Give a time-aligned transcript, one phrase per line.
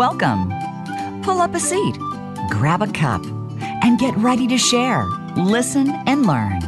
[0.00, 0.48] Welcome.
[1.20, 1.98] Pull up a seat,
[2.48, 3.22] grab a cup,
[3.82, 5.04] and get ready to share,
[5.36, 6.58] listen, and learn.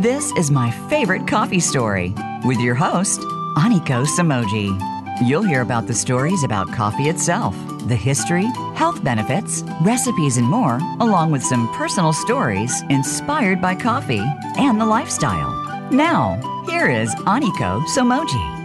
[0.00, 2.14] This is my favorite coffee story
[2.46, 3.20] with your host,
[3.58, 4.72] Aniko Samoji.
[5.20, 7.54] You'll hear about the stories about coffee itself,
[7.88, 14.24] the history, health benefits, recipes, and more, along with some personal stories inspired by coffee
[14.56, 15.52] and the lifestyle.
[15.90, 18.55] Now, here is Aniko Somoji.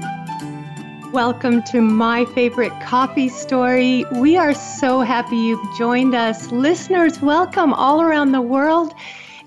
[1.14, 4.06] Welcome to my favorite coffee story.
[4.14, 6.54] We are so happy you've joined us.
[6.54, 8.94] Listeners, welcome all around the world.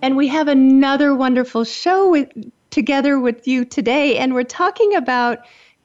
[0.02, 2.28] And we have another wonderful show with,
[2.68, 4.18] together with you today.
[4.18, 5.38] And we're talking about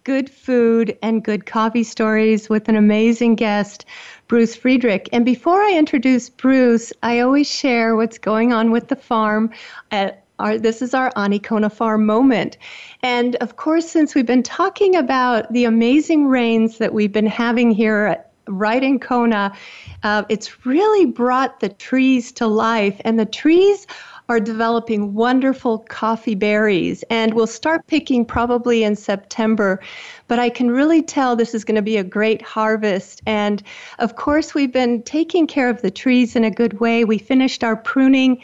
[0.03, 3.85] good food and good coffee stories with an amazing guest,
[4.27, 5.07] Bruce Friedrich.
[5.13, 9.52] And before I introduce Bruce, I always share what's going on with the farm
[9.91, 12.57] at our, this is our Anikona Farm moment.
[13.03, 17.72] And of course, since we've been talking about the amazing rains that we've been having
[17.72, 19.53] here right in Kona,
[20.03, 22.99] uh, it's really brought the trees to life.
[23.05, 23.86] And the trees
[24.30, 29.80] are developing wonderful coffee berries, and we'll start picking probably in September.
[30.27, 33.23] But I can really tell this is going to be a great harvest.
[33.25, 33.64] And
[33.97, 37.03] of course, we've been taking care of the trees in a good way.
[37.03, 38.42] We finished our pruning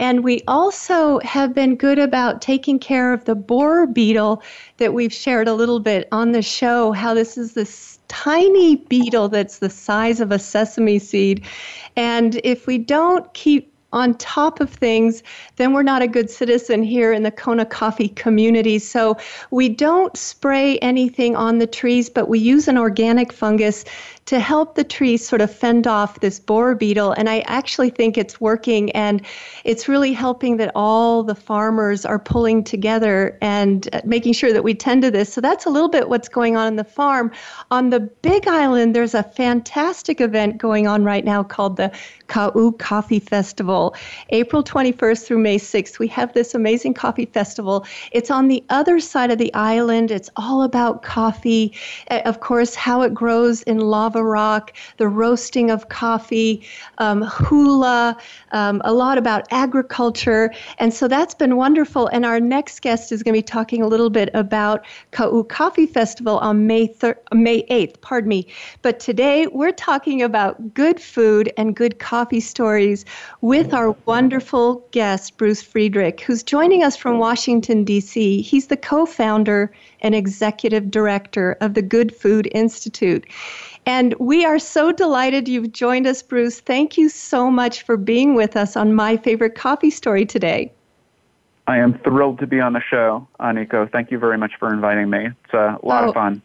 [0.00, 4.42] and we also have been good about taking care of the borer beetle
[4.78, 9.28] that we've shared a little bit on the show, how this is this tiny beetle
[9.28, 11.44] that's the size of a sesame seed.
[11.96, 15.22] And if we don't keep on top of things,
[15.56, 18.78] then we're not a good citizen here in the Kona coffee community.
[18.78, 19.18] So
[19.50, 23.84] we don't spray anything on the trees, but we use an organic fungus
[24.30, 27.10] to help the trees sort of fend off this borer beetle.
[27.10, 29.26] And I actually think it's working and
[29.64, 34.72] it's really helping that all the farmers are pulling together and making sure that we
[34.72, 35.32] tend to this.
[35.32, 37.32] So that's a little bit what's going on in the farm.
[37.72, 41.90] On the Big Island, there's a fantastic event going on right now called the
[42.28, 43.96] Ka'u Coffee Festival.
[44.28, 47.84] April 21st through May 6th, we have this amazing coffee festival.
[48.12, 50.12] It's on the other side of the island.
[50.12, 51.74] It's all about coffee,
[52.06, 56.66] eh, of course, how it grows in lava rock, the roasting of coffee,
[56.98, 58.16] um, hula,
[58.52, 60.52] um, a lot about agriculture.
[60.78, 62.08] And so that's been wonderful.
[62.08, 65.86] And our next guest is going to be talking a little bit about Ka'u Coffee
[65.86, 68.46] Festival on May, thir- May 8th, pardon me.
[68.82, 73.04] But today we're talking about good food and good coffee stories
[73.40, 78.42] with our wonderful guest, Bruce Friedrich, who's joining us from Washington, D.C.
[78.42, 83.26] He's the co founder and executive director of the Good Food Institute.
[83.86, 86.60] And we are so delighted you've joined us, Bruce.
[86.60, 90.72] Thank you so much for being with us on My Favorite Coffee Story today.
[91.66, 93.90] I am thrilled to be on the show, Aniko.
[93.90, 95.28] Thank you very much for inviting me.
[95.44, 96.42] It's a lot oh, of fun.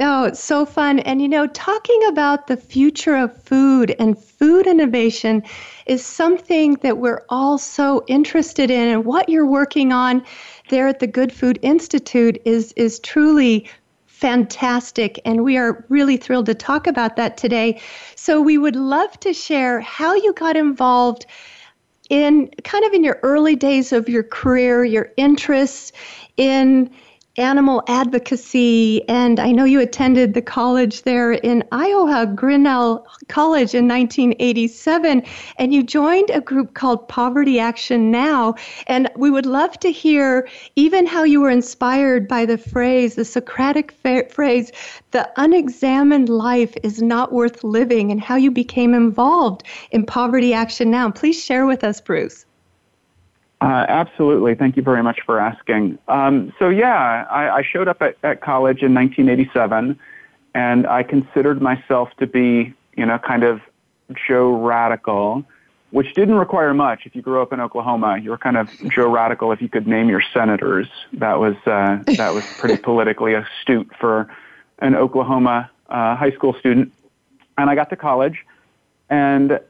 [0.00, 0.98] Oh, it's so fun.
[1.00, 5.42] And you know, talking about the future of food and food innovation
[5.86, 8.88] is something that we're all so interested in.
[8.88, 10.24] And what you're working on
[10.70, 13.68] there at the Good Food Institute is, is truly
[14.22, 15.18] fantastic.
[15.24, 17.80] And we are really thrilled to talk about that today.
[18.14, 21.26] So we would love to share how you got involved
[22.08, 25.90] in kind of in your early days of your career, your interests
[26.36, 26.88] in
[27.38, 29.08] animal advocacy.
[29.08, 35.22] And I know you attended the college there in Iowa, Grinnell College in 1987,
[35.58, 38.54] and you joined a group called Poverty Action Now.
[38.86, 43.24] And we would love to hear even how you were inspired by the phrase, the
[43.24, 44.70] Socratic fa- phrase,
[45.12, 50.90] the unexamined life is not worth living, and how you became involved in Poverty Action
[50.90, 51.10] Now.
[51.10, 52.44] Please share with us, Bruce.
[53.62, 54.56] Uh, absolutely.
[54.56, 55.96] Thank you very much for asking.
[56.08, 59.96] Um, so, yeah, I, I showed up at, at, college in 1987,
[60.52, 63.60] and I considered myself to be, you know, kind of
[64.26, 65.44] Joe Radical,
[65.90, 67.02] which didn't require much.
[67.06, 69.86] If you grew up in Oklahoma, you were kind of Joe Radical if you could
[69.86, 70.88] name your senators.
[71.12, 74.28] That was uh, that was pretty politically astute for
[74.80, 76.92] an Oklahoma uh, high school student.
[77.56, 78.44] And I got to college,
[79.08, 79.60] and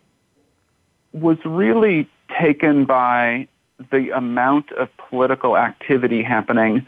[1.12, 2.08] was really
[2.40, 3.49] taken by
[3.90, 6.87] the amount of political activity happening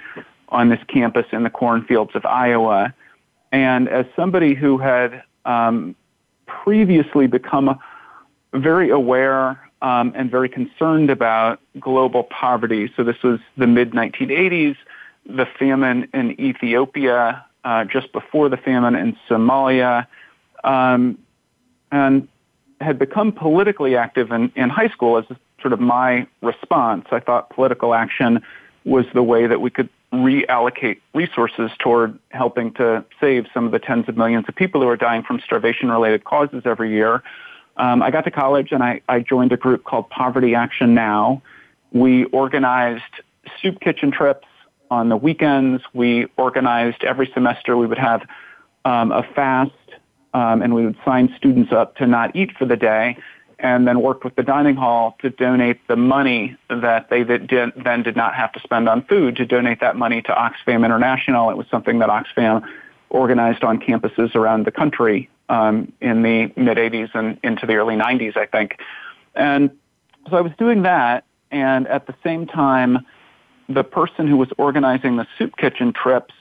[0.48, 2.94] on this campus in the cornfields of Iowa.
[3.52, 5.94] And as somebody who had um,
[6.46, 7.78] previously become
[8.52, 14.76] very aware um, and very concerned about global poverty, so this was the mid 1980s,
[15.26, 20.06] the famine in Ethiopia, uh, just before the famine in Somalia,
[20.62, 21.18] um,
[21.90, 22.28] and
[22.80, 25.24] had become politically active in, in high school as
[25.64, 27.06] sort of my response.
[27.10, 28.42] I thought political action
[28.84, 33.78] was the way that we could reallocate resources toward helping to save some of the
[33.78, 37.22] tens of millions of people who are dying from starvation related causes every year.
[37.78, 41.40] Um, I got to college and I, I joined a group called Poverty Action Now.
[41.92, 43.02] We organized
[43.62, 44.46] soup kitchen trips
[44.90, 45.82] on the weekends.
[45.94, 48.20] We organized every semester we would have
[48.84, 49.72] um, a fast
[50.34, 53.16] um, and we would sign students up to not eat for the day
[53.64, 57.50] and then worked with the dining hall to donate the money that they did,
[57.82, 61.48] then did not have to spend on food to donate that money to Oxfam International.
[61.48, 62.62] It was something that Oxfam
[63.08, 67.96] organized on campuses around the country um, in the mid 80s and into the early
[67.96, 68.76] 90s, I think.
[69.34, 69.70] And
[70.28, 72.98] so I was doing that, and at the same time,
[73.70, 76.34] the person who was organizing the soup kitchen trips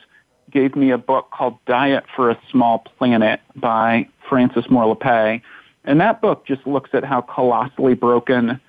[0.52, 4.98] gave me a book called Diet for a Small Planet by Frances Moore.
[5.86, 8.60] And that book just looks at how colossally broken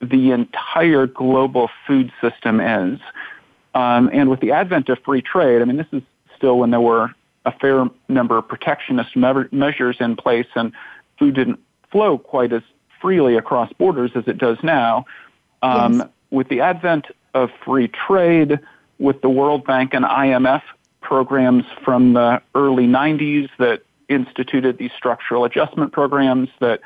[0.00, 3.00] the entire global food system is.
[3.74, 6.02] Um, and with the advent of free trade, I mean, this is
[6.36, 7.14] still when there were
[7.44, 10.72] a fair number of protectionist me- measures in place and
[11.18, 11.60] food didn't
[11.90, 12.62] flow quite as
[13.00, 15.04] freely across borders as it does now.
[15.62, 16.08] Um, yes.
[16.30, 18.58] With the advent of free trade,
[18.98, 20.62] with the World Bank and IMF
[21.00, 23.82] programs from the early 90s that
[24.12, 26.80] instituted these structural adjustment programs that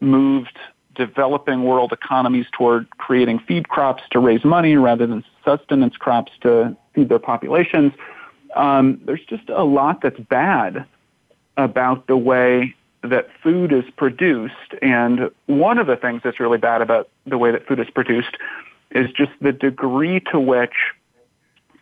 [0.00, 0.58] moved
[0.94, 6.76] developing world economies toward creating feed crops to raise money rather than sustenance crops to
[6.94, 7.92] feed their populations.
[8.54, 10.84] Um, there's just a lot that's bad
[11.56, 14.54] about the way that food is produced.
[14.80, 18.36] And one of the things that's really bad about the way that food is produced
[18.90, 20.74] is just the degree to which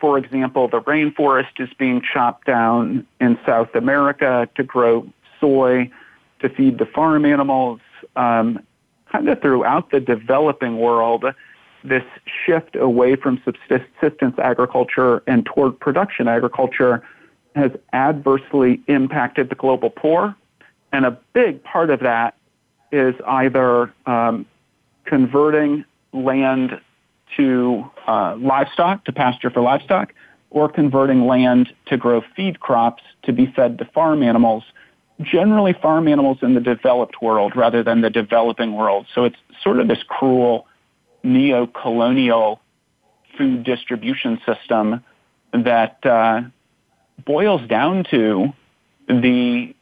[0.01, 5.07] for example, the rainforest is being chopped down in South America to grow
[5.39, 5.89] soy
[6.39, 7.79] to feed the farm animals.
[8.15, 8.59] Um,
[9.11, 11.25] kind of throughout the developing world,
[11.83, 12.03] this
[12.45, 17.03] shift away from subsistence agriculture and toward production agriculture
[17.55, 20.35] has adversely impacted the global poor.
[20.91, 22.35] And a big part of that
[22.91, 24.45] is either um,
[25.05, 26.79] converting land
[27.37, 30.13] to uh, livestock, to pasture for livestock,
[30.49, 34.63] or converting land to grow feed crops to be fed to farm animals,
[35.21, 39.05] generally farm animals in the developed world rather than the developing world.
[39.15, 40.67] So it's sort of this cruel
[41.23, 42.59] neo-colonial
[43.37, 45.03] food distribution system
[45.53, 46.41] that uh,
[47.25, 48.53] boils down to
[49.07, 49.73] the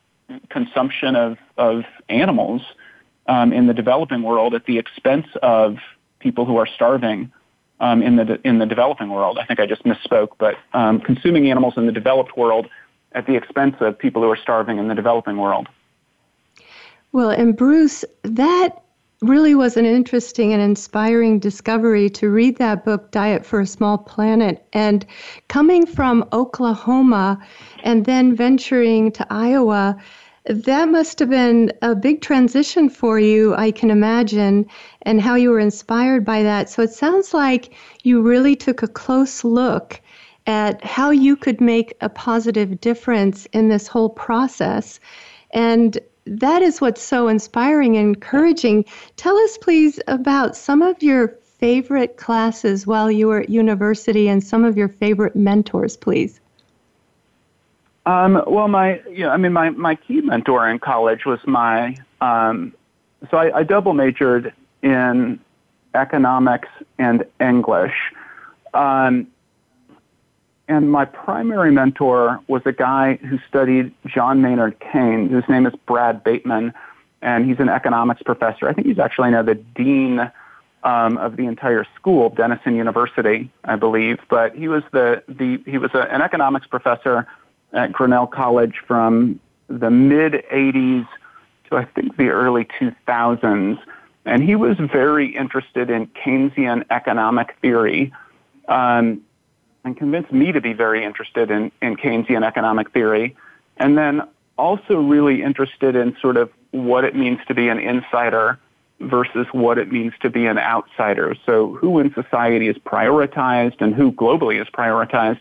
[0.50, 2.62] consumption of, of animals
[3.28, 5.78] um, in the developing world at the expense of
[6.20, 7.32] people who are starving
[7.80, 9.38] um, in the in the developing world.
[9.38, 12.68] I think I just misspoke, but um, consuming animals in the developed world
[13.14, 15.68] at the expense of people who are starving in the developing world.
[17.12, 18.84] Well, and Bruce, that
[19.22, 23.98] really was an interesting and inspiring discovery to read that book, Diet for a Small
[23.98, 24.66] Planet.
[24.72, 25.06] And
[25.48, 27.44] coming from Oklahoma
[27.84, 29.98] and then venturing to Iowa,
[30.50, 34.66] that must have been a big transition for you, I can imagine,
[35.04, 36.70] and how you were inspired by that.
[36.70, 40.02] So it sounds like you really took a close look
[40.48, 45.00] at how you could make a positive difference in this whole process.
[45.52, 48.86] And that is what's so inspiring and encouraging.
[49.18, 51.28] Tell us, please, about some of your
[51.60, 56.40] favorite classes while you were at university and some of your favorite mentors, please.
[58.06, 61.96] Um, well, my, you know, I mean, my, my key mentor in college was my,
[62.22, 62.74] um,
[63.30, 65.40] so I, I double majored in
[65.94, 67.94] economics and English.
[68.74, 69.28] Um,
[70.68, 75.32] and my primary mentor was a guy who studied John Maynard Keynes.
[75.32, 76.74] His name is Brad Bateman,
[77.22, 78.70] and he's an economics professor.
[78.70, 80.32] I think he's actually now the dean
[80.84, 84.20] um, of the entire school, Denison University, I believe.
[84.30, 87.28] But he was the, the he was a, an economics professor
[87.74, 91.08] at Grinnell College from the mid 80s
[91.70, 93.80] to I think the early 2000s.
[94.26, 98.12] And he was very interested in Keynesian economic theory
[98.68, 99.22] um,
[99.84, 103.36] and convinced me to be very interested in, in Keynesian economic theory.
[103.78, 104.22] And then
[104.58, 108.60] also really interested in sort of what it means to be an insider
[109.00, 111.36] versus what it means to be an outsider.
[111.46, 115.40] So who in society is prioritized and who globally is prioritized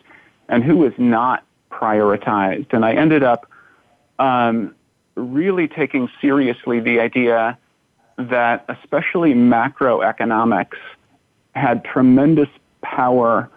[0.49, 2.73] and who is not prioritized.
[2.73, 3.51] And I ended up
[4.19, 4.75] um,
[5.15, 7.59] really taking seriously the idea
[8.17, 10.79] that especially macroeconomics
[11.55, 12.49] had tremendous
[12.83, 13.49] power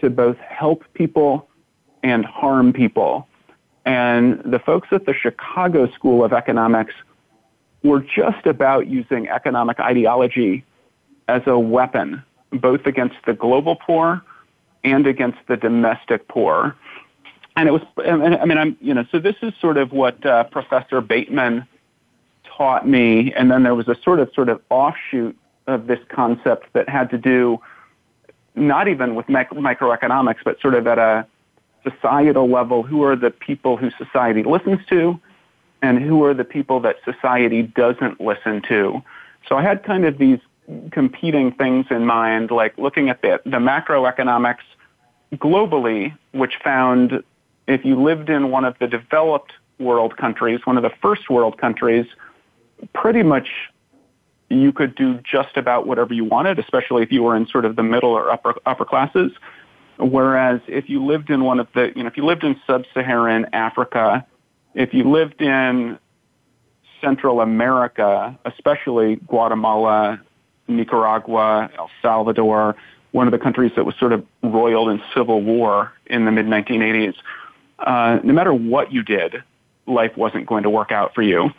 [0.00, 1.48] to both help people
[2.02, 3.26] and harm people.
[3.86, 6.94] And the folks at the Chicago School of Economics
[7.82, 10.64] were just about using economic ideology
[11.28, 14.22] as a weapon, both against the global poor
[14.84, 16.76] and against the domestic poor.
[17.56, 20.44] And it was, I mean, I'm, you know, so this is sort of what uh,
[20.44, 21.66] Professor Bateman
[22.44, 23.32] taught me.
[23.32, 27.10] And then there was a sort of, sort of offshoot of this concept that had
[27.10, 27.60] to do
[28.56, 31.26] not even with mic- microeconomics, but sort of at a
[31.82, 35.20] societal level, who are the people who society listens to
[35.82, 39.02] and who are the people that society doesn't listen to.
[39.48, 40.38] So I had kind of these
[40.92, 44.64] competing things in mind, like looking at the, the macroeconomics
[45.34, 47.22] globally, which found
[47.66, 51.58] if you lived in one of the developed world countries, one of the first world
[51.58, 52.06] countries,
[52.94, 53.48] pretty much
[54.50, 57.76] you could do just about whatever you wanted, especially if you were in sort of
[57.76, 59.32] the middle or upper upper classes.
[59.98, 63.46] Whereas if you lived in one of the, you know, if you lived in sub-Saharan
[63.52, 64.26] Africa,
[64.74, 65.98] if you lived in
[67.00, 70.20] Central America, especially Guatemala,
[70.66, 72.74] Nicaragua, El Salvador,
[73.12, 76.46] one of the countries that was sort of roiled in civil war in the mid
[76.46, 77.14] 1980s,
[77.78, 79.42] uh, no matter what you did,
[79.86, 81.50] life wasn't going to work out for you.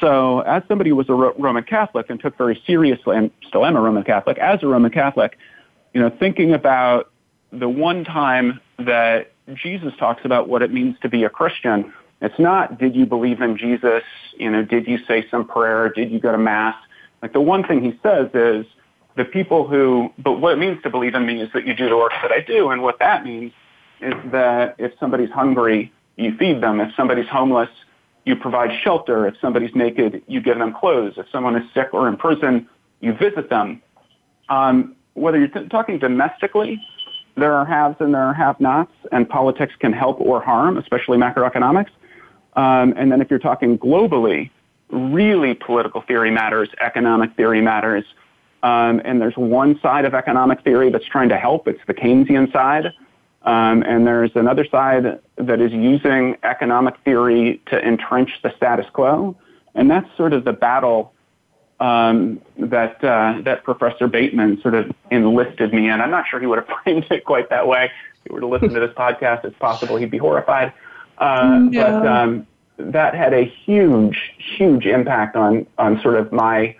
[0.00, 3.76] So, as somebody who was a Roman Catholic and took very seriously, and still am
[3.76, 5.38] a Roman Catholic, as a Roman Catholic,
[5.94, 7.10] you know, thinking about
[7.52, 12.38] the one time that Jesus talks about what it means to be a Christian, it's
[12.38, 14.02] not did you believe in Jesus,
[14.36, 16.76] you know, did you say some prayer, did you go to mass?
[17.22, 18.66] Like the one thing he says is
[19.16, 21.88] the people who, but what it means to believe in me is that you do
[21.88, 23.52] the work that I do, and what that means
[24.00, 26.80] is that if somebody's hungry, you feed them.
[26.80, 27.70] If somebody's homeless,
[28.24, 29.26] you provide shelter.
[29.26, 31.14] If somebody's naked, you give them clothes.
[31.16, 32.68] If someone is sick or in prison,
[33.00, 33.82] you visit them.
[34.48, 36.80] Um, whether you're t- talking domestically,
[37.36, 41.90] there are haves and there are have-nots, and politics can help or harm, especially macroeconomics.
[42.54, 44.50] Um, and then if you're talking globally,
[44.90, 48.04] really political theory matters, economic theory matters.
[48.62, 51.68] Um, and there's one side of economic theory that's trying to help.
[51.68, 52.92] It's the Keynesian side.
[53.42, 59.36] Um, and there's another side that is using economic theory to entrench the status quo.
[59.74, 61.12] And that's sort of the battle
[61.80, 66.00] um, that uh, that Professor Bateman sort of enlisted me in.
[66.00, 67.84] I'm not sure he would have framed it quite that way.
[67.84, 70.72] If he were to listen to this podcast, it's possible he'd be horrified.
[71.18, 72.00] Uh, no.
[72.00, 72.46] But um,
[72.78, 76.76] that had a huge, huge impact on on sort of my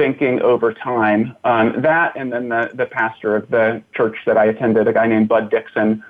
[0.00, 1.36] thinking over time.
[1.44, 5.06] Um, that and then the the pastor of the church that I attended, a guy
[5.06, 6.02] named Bud Dixon,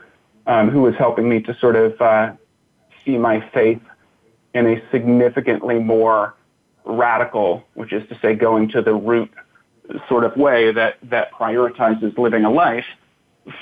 [0.46, 2.32] um, who was helping me to sort of uh,
[3.04, 3.82] see my faith
[4.54, 6.34] in a significantly more
[6.84, 9.30] radical, which is to say, going to the root
[10.08, 12.86] sort of way that that prioritizes living a life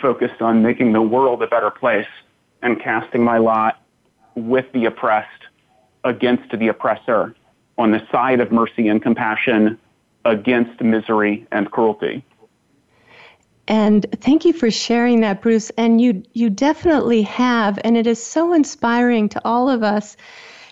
[0.02, 2.12] focused on making the world a better place
[2.60, 3.80] and casting my lot
[4.34, 5.44] with the oppressed
[6.04, 7.34] against the oppressor
[7.78, 9.78] on the side of mercy and compassion
[10.24, 12.24] against misery and cruelty.
[13.68, 15.70] And thank you for sharing that, Bruce.
[15.76, 20.16] And you you definitely have, and it is so inspiring to all of us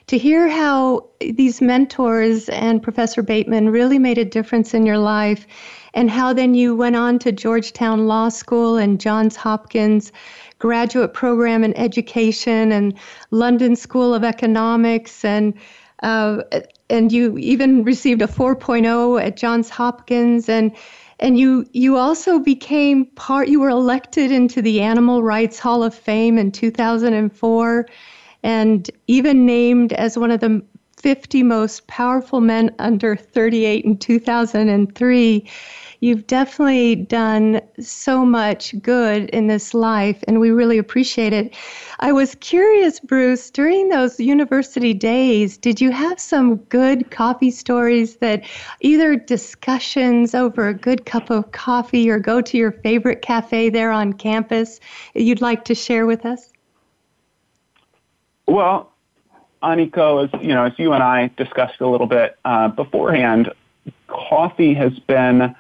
[0.06, 5.46] to hear how these mentors and Professor Bateman really made a difference in your life,
[5.94, 10.12] and how then you went on to Georgetown Law School and Johns Hopkins
[10.58, 12.94] graduate program in education and
[13.30, 15.52] London School of Economics and
[16.02, 16.42] uh,
[16.88, 20.74] and you even received a 4.0 at Johns Hopkins and
[21.18, 25.94] and you you also became part you were elected into the Animal Rights Hall of
[25.94, 27.86] Fame in 2004
[28.42, 30.62] and even named as one of the
[30.98, 35.48] 50 most powerful men under 38 in 2003
[36.00, 41.54] you've definitely done so much good in this life, and we really appreciate it.
[42.00, 48.16] I was curious, Bruce, during those university days, did you have some good coffee stories
[48.16, 48.44] that
[48.80, 53.90] either discussions over a good cup of coffee or go to your favorite cafe there
[53.90, 54.80] on campus
[55.14, 56.52] you'd like to share with us?
[58.46, 58.92] Well,
[59.62, 63.50] Aniko, as you know, as you and I discussed a little bit uh, beforehand,
[64.06, 65.54] coffee has been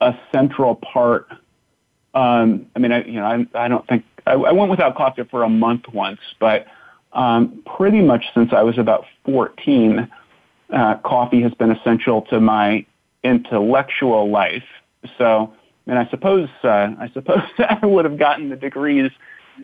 [0.00, 1.28] a central part.
[2.14, 5.24] Um, I mean, I, you know, I, I don't think I, I went without coffee
[5.24, 6.66] for a month once, but
[7.12, 10.10] um, pretty much since I was about 14,
[10.70, 12.84] uh, coffee has been essential to my
[13.22, 14.64] intellectual life.
[15.18, 15.52] So,
[15.86, 19.10] and I suppose uh, I suppose I would have gotten the degrees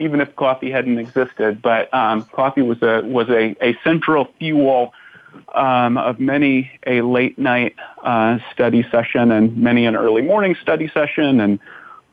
[0.00, 1.60] even if coffee hadn't existed.
[1.60, 4.94] But um, coffee was a was a, a central fuel
[5.54, 10.90] um, of many a late night uh, study session and many an early morning study
[10.92, 11.58] session, and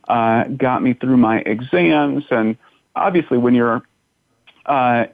[0.08, 2.26] uh, got me through my exams.
[2.32, 2.58] And
[2.96, 3.82] obviously, when you're
[4.66, 5.06] uh,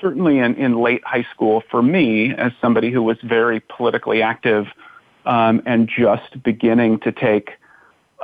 [0.00, 4.66] certainly in, in late high school, for me, as somebody who was very politically active
[5.26, 7.50] um, and just beginning to take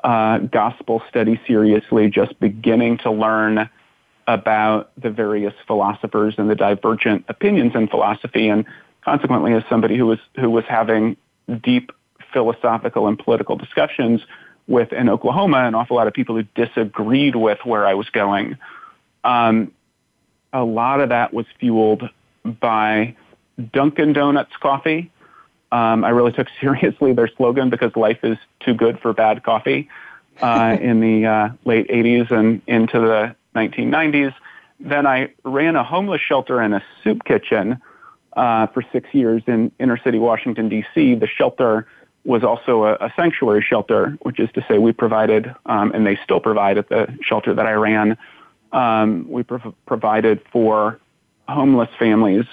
[0.02, 3.68] uh, gospel study seriously, just beginning to learn
[4.26, 8.64] about the various philosophers and the divergent opinions in philosophy, and
[9.04, 11.16] consequently, as somebody who was who was having
[11.62, 11.92] deep
[12.32, 14.20] philosophical and political discussions
[14.66, 18.56] with in Oklahoma an awful lot of people who disagreed with where I was going.
[19.23, 19.73] Um,
[20.52, 22.08] a lot of that was fueled
[22.44, 23.16] by
[23.73, 25.11] Dunkin' Donuts coffee.
[25.73, 29.88] Um, I really took seriously their slogan because life is too good for bad coffee
[30.40, 34.34] uh, in the uh, late 80s and into the 1990s.
[34.80, 37.80] Then I ran a homeless shelter and a soup kitchen
[38.36, 41.14] uh, for six years in inner city Washington, D.C.
[41.14, 41.86] The shelter
[42.24, 46.18] was also a, a, sanctuary shelter, which is to say we provided, um, and they
[46.24, 48.16] still provide at the shelter that I ran,
[48.72, 50.98] um, we pro- provided for
[51.48, 52.44] homeless families,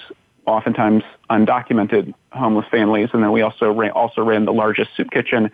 [0.46, 5.50] oftentimes undocumented homeless families, and then we also ran, also ran the largest soup kitchen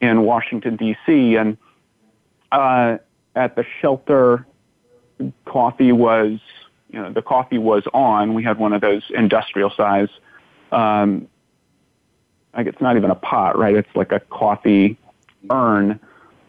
[0.00, 1.36] in Washington D.C.
[1.36, 1.58] And
[2.52, 2.98] uh,
[3.34, 4.46] at the shelter,
[5.44, 6.38] coffee was,
[6.90, 8.34] you know, the coffee was on.
[8.34, 10.08] We had one of those industrial size.
[10.72, 11.28] Um,
[12.56, 13.74] like it's not even a pot, right?
[13.74, 14.98] It's like a coffee
[15.50, 16.00] urn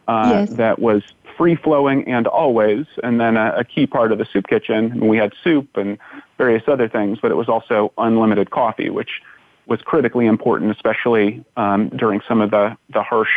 [0.08, 0.50] uh, yes.
[0.51, 1.03] that was
[1.38, 4.91] free flowing and always, and then a, a key part of the soup kitchen.
[4.91, 5.98] And we had soup and
[6.38, 9.22] various other things, but it was also unlimited coffee, which
[9.65, 13.29] was critically important, especially um, during some of the the harsh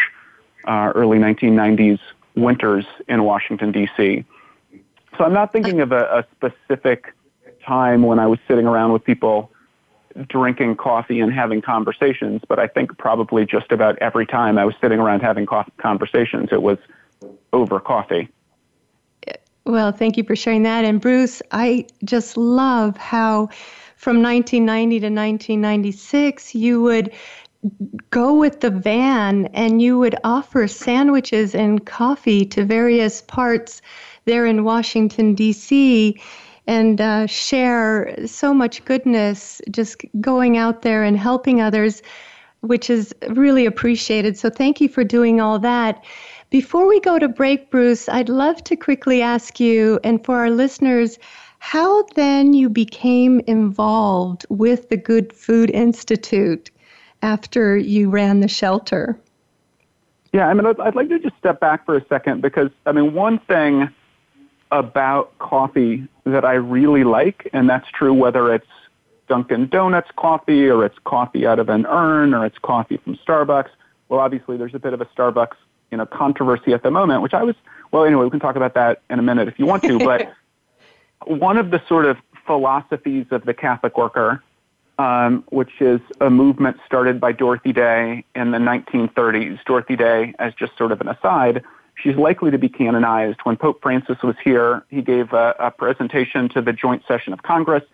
[0.66, 1.98] uh, early 1990s
[2.34, 4.24] winters in Washington D.C.
[5.16, 7.14] So I'm not thinking of a, a specific
[7.64, 9.50] time when I was sitting around with people
[10.28, 14.74] drinking coffee and having conversations, but I think probably just about every time I was
[14.80, 15.46] sitting around having
[15.78, 16.78] conversations, it was
[17.52, 18.28] over coffee.
[19.64, 20.84] Well, thank you for sharing that.
[20.84, 23.48] And Bruce, I just love how
[23.96, 27.12] from 1990 to 1996, you would
[28.10, 33.80] go with the van and you would offer sandwiches and coffee to various parts
[34.24, 36.20] there in Washington, D.C
[36.66, 42.02] and uh, share so much goodness just going out there and helping others,
[42.60, 44.38] which is really appreciated.
[44.38, 46.04] So thank you for doing all that.
[46.50, 50.50] Before we go to break, Bruce, I'd love to quickly ask you, and for our
[50.50, 51.18] listeners,
[51.58, 56.70] how then you became involved with the Good Food Institute
[57.22, 59.18] after you ran the shelter.
[60.32, 62.92] Yeah, I mean, I'd, I'd like to just step back for a second because, I
[62.92, 63.88] mean, one thing
[64.72, 68.66] about coffee that I really like, and that's true whether it's
[69.28, 73.68] Dunkin' Donuts coffee or it's coffee out of an urn or it's coffee from Starbucks.
[74.08, 75.56] Well, obviously there's a bit of a Starbucks,
[75.90, 77.54] you know, controversy at the moment, which I was,
[77.92, 80.32] well, anyway, we can talk about that in a minute if you want to, but
[81.26, 84.42] one of the sort of philosophies of the Catholic worker,
[84.98, 89.62] um, which is a movement started by Dorothy Day in the 1930s.
[89.64, 91.62] Dorothy Day, as just sort of an aside,
[91.96, 93.40] She's likely to be canonized.
[93.44, 97.42] When Pope Francis was here, he gave a, a presentation to the joint session of
[97.42, 97.84] Congress,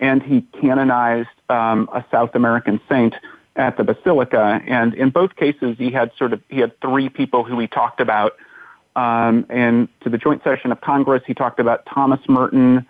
[0.00, 3.14] and he canonized um, a South American saint
[3.56, 4.62] at the Basilica.
[4.66, 8.00] And in both cases, he had sort of he had three people who he talked
[8.00, 8.36] about.
[8.96, 12.86] Um, and to the joint session of Congress, he talked about Thomas Merton,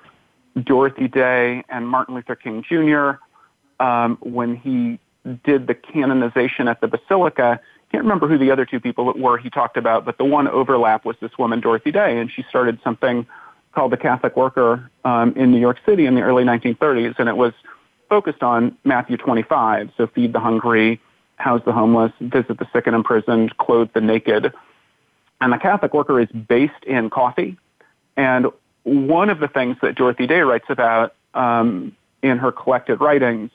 [0.63, 3.19] Dorothy Day, and Martin Luther King Jr.
[3.83, 4.99] Um, when he
[5.45, 9.51] did the canonization at the Basilica, can't remember who the other two people were he
[9.51, 13.27] talked about, but the one overlap was this woman, Dorothy Day, and she started something
[13.73, 17.37] called the Catholic Worker um, in New York City in the early 1930s, and it
[17.37, 17.53] was
[18.09, 21.01] focused on Matthew 25, so feed the hungry,
[21.37, 24.53] house the homeless, visit the sick and imprisoned, clothe the naked.
[25.41, 27.57] And the Catholic Worker is based in coffee,
[28.17, 28.47] and
[28.83, 33.51] one of the things that Dorothy Day writes about um, in her collected writings,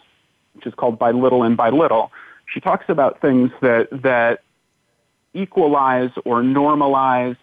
[0.54, 2.12] which is called By Little and By Little,
[2.46, 4.42] she talks about things that that
[5.34, 7.38] equalize or normalize,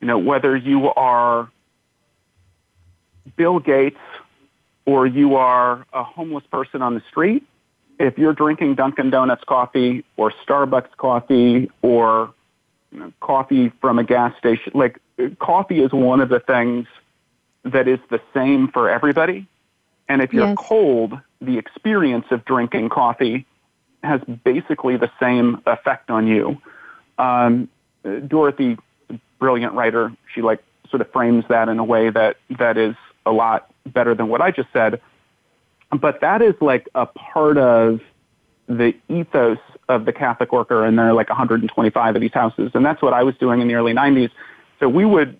[0.00, 1.48] you know, whether you are
[3.36, 4.00] Bill Gates
[4.84, 7.44] or you are a homeless person on the street,
[7.98, 12.32] if you're drinking Dunkin' Donuts coffee or Starbucks coffee or
[12.92, 14.98] you know, coffee from a gas station, like
[15.38, 16.86] coffee is one of the things
[17.64, 19.46] that is the same for everybody.
[20.08, 20.56] And if you're yes.
[20.58, 23.46] cold, the experience of drinking coffee
[24.02, 26.60] has basically the same effect on you.
[27.18, 27.68] Um,
[28.26, 28.78] Dorothy,
[29.38, 33.32] brilliant writer, she like sort of frames that in a way that that is a
[33.32, 35.00] lot better than what I just said.
[35.90, 38.00] But that is like a part of
[38.68, 42.84] the ethos of the Catholic worker, and there are like 125 of these houses, and
[42.84, 44.30] that's what I was doing in the early 90s.
[44.80, 45.38] So we would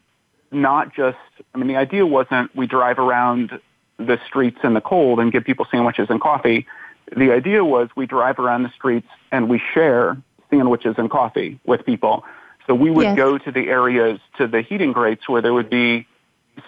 [0.52, 1.18] not just,
[1.54, 3.58] I mean, the idea wasn't we drive around
[3.98, 6.66] the streets in the cold and give people sandwiches and coffee
[7.14, 10.16] the idea was we drive around the streets and we share
[10.50, 12.24] sandwiches and coffee with people.
[12.66, 13.16] So we would Yes.
[13.16, 16.06] go to the areas, to the heating grates where there would be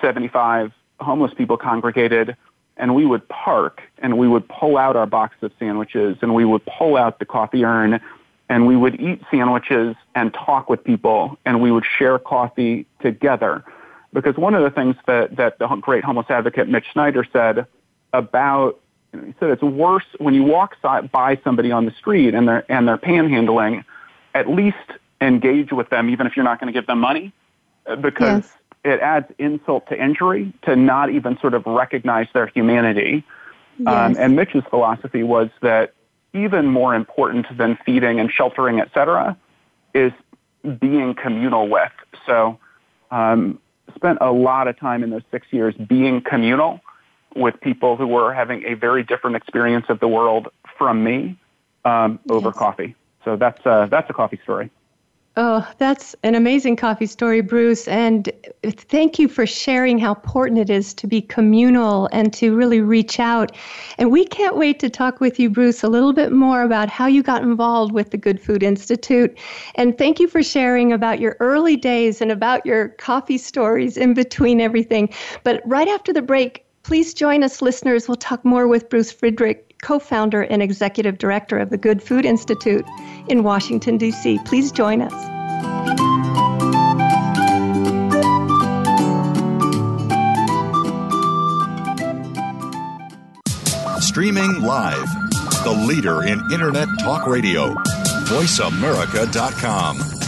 [0.01, 2.37] 75 homeless people congregated,
[2.77, 6.44] and we would park and we would pull out our box of sandwiches and we
[6.44, 8.01] would pull out the coffee urn
[8.48, 13.64] and we would eat sandwiches and talk with people and we would share coffee together.
[14.12, 17.66] Because one of the things that, that the great homeless advocate Mitch Snyder said
[18.12, 18.79] about,
[19.12, 22.87] he said it's worse when you walk by somebody on the street and they're, and
[22.87, 23.85] they're panhandling,
[24.35, 24.77] at least
[25.21, 27.33] engage with them even if you're not going to give them money
[27.87, 28.44] uh, because
[28.85, 28.97] Yes.
[28.97, 33.25] it adds insult to injury to not even sort of recognize their humanity.
[33.87, 35.94] Um, and Mitch's philosophy was that
[36.35, 39.37] even more important than feeding and sheltering, et cetera,
[39.94, 40.12] is
[40.81, 41.92] being communal with.
[42.27, 42.59] So,
[43.11, 43.61] um,
[43.94, 46.81] spent a lot of time in those six years being communal
[47.38, 51.38] with people who were having a very different experience of the world from me
[51.85, 52.59] um, over Yes.
[52.59, 52.94] coffee.
[53.24, 54.70] So that's uh, that's a coffee story.
[55.40, 57.87] Oh, that's an amazing coffee story, Bruce.
[57.87, 58.29] And
[58.64, 63.20] thank you for sharing how important it is to be communal and to really reach
[63.20, 63.53] out.
[63.98, 67.07] And we can't wait to talk with you, Bruce, a little bit more about how
[67.07, 69.38] you got involved with the Good Food Institute.
[69.77, 74.14] And thank you for sharing about your early days and about your coffee stories in
[74.14, 75.09] between everything.
[75.44, 78.09] But right after the break, please join us, listeners.
[78.09, 82.24] We'll talk more with Bruce Friedrich co founder and executive director of the Good Food
[82.24, 82.87] Institute
[83.29, 84.40] in Washington, D.C.
[84.46, 85.12] Please join us.
[94.03, 95.07] Streaming live.
[95.64, 97.74] The leader in Internet talk radio.
[98.24, 100.18] VoiceAmerica.com.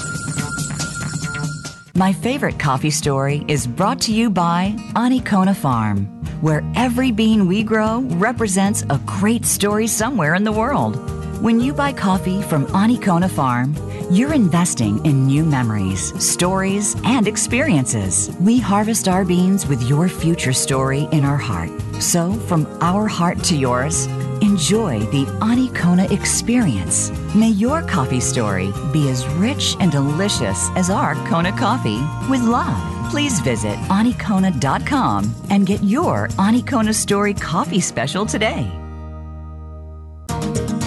[2.01, 7.63] My favorite coffee story is brought to you by Anikona Farm, where every bean we
[7.63, 10.97] grow represents a great story somewhere in the world.
[11.43, 13.75] When you buy coffee from Anikona Farm,
[14.11, 18.31] you're investing in new memories, stories, and experiences.
[18.41, 21.71] We harvest our beans with your future story in our heart.
[22.01, 24.07] So, from our heart to yours,
[24.43, 27.11] enjoy the Anikona experience.
[27.35, 33.00] May your coffee story be as rich and delicious as our Kona coffee with love.
[33.11, 38.80] Please visit anikona.com and get your Anikona Story coffee special today.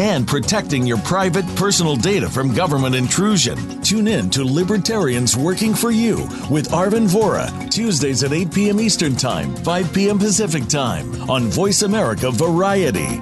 [0.00, 3.82] and protecting your private personal data from government intrusion.
[3.82, 6.16] Tune in to Libertarians Working for You
[6.50, 8.80] with Arvin Vohra, Tuesdays at 8 p.m.
[8.80, 10.18] Eastern Time, 5 p.m.
[10.18, 13.20] Pacific Time on Voice America Variety.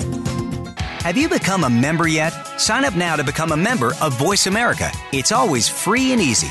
[1.03, 2.31] Have you become a member yet?
[2.59, 4.93] Sign up now to become a member of Voice America.
[5.12, 6.51] It's always free and easy.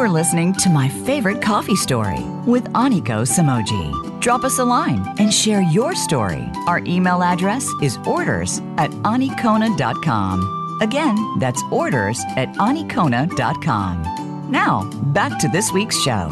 [0.00, 4.18] You are listening to my favorite coffee story with Aniko Samoji.
[4.18, 6.50] Drop us a line and share your story.
[6.66, 10.78] Our email address is orders at anikona.com.
[10.80, 14.50] Again, that's orders at anikona.com.
[14.50, 16.30] Now, back to this week's show.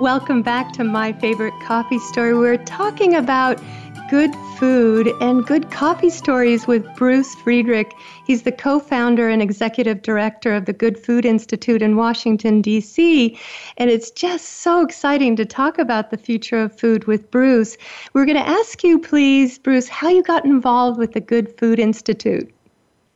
[0.00, 2.36] Welcome back to my favorite coffee story.
[2.36, 3.62] We're talking about
[4.08, 7.92] good food and good coffee stories with Bruce Friedrich.
[8.24, 13.38] He's the co founder and executive director of the Good Food Institute in Washington, D.C.
[13.76, 17.76] And it's just so exciting to talk about the future of food with Bruce.
[18.12, 21.80] We're going to ask you, please, Bruce, how you got involved with the Good Food
[21.80, 22.52] Institute.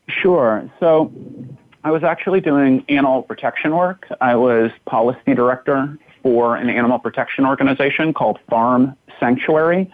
[0.09, 0.69] Sure.
[0.81, 1.13] So
[1.85, 4.09] I was actually doing animal protection work.
[4.21, 9.91] I was policy director for an animal protection organization called Farm Sanctuary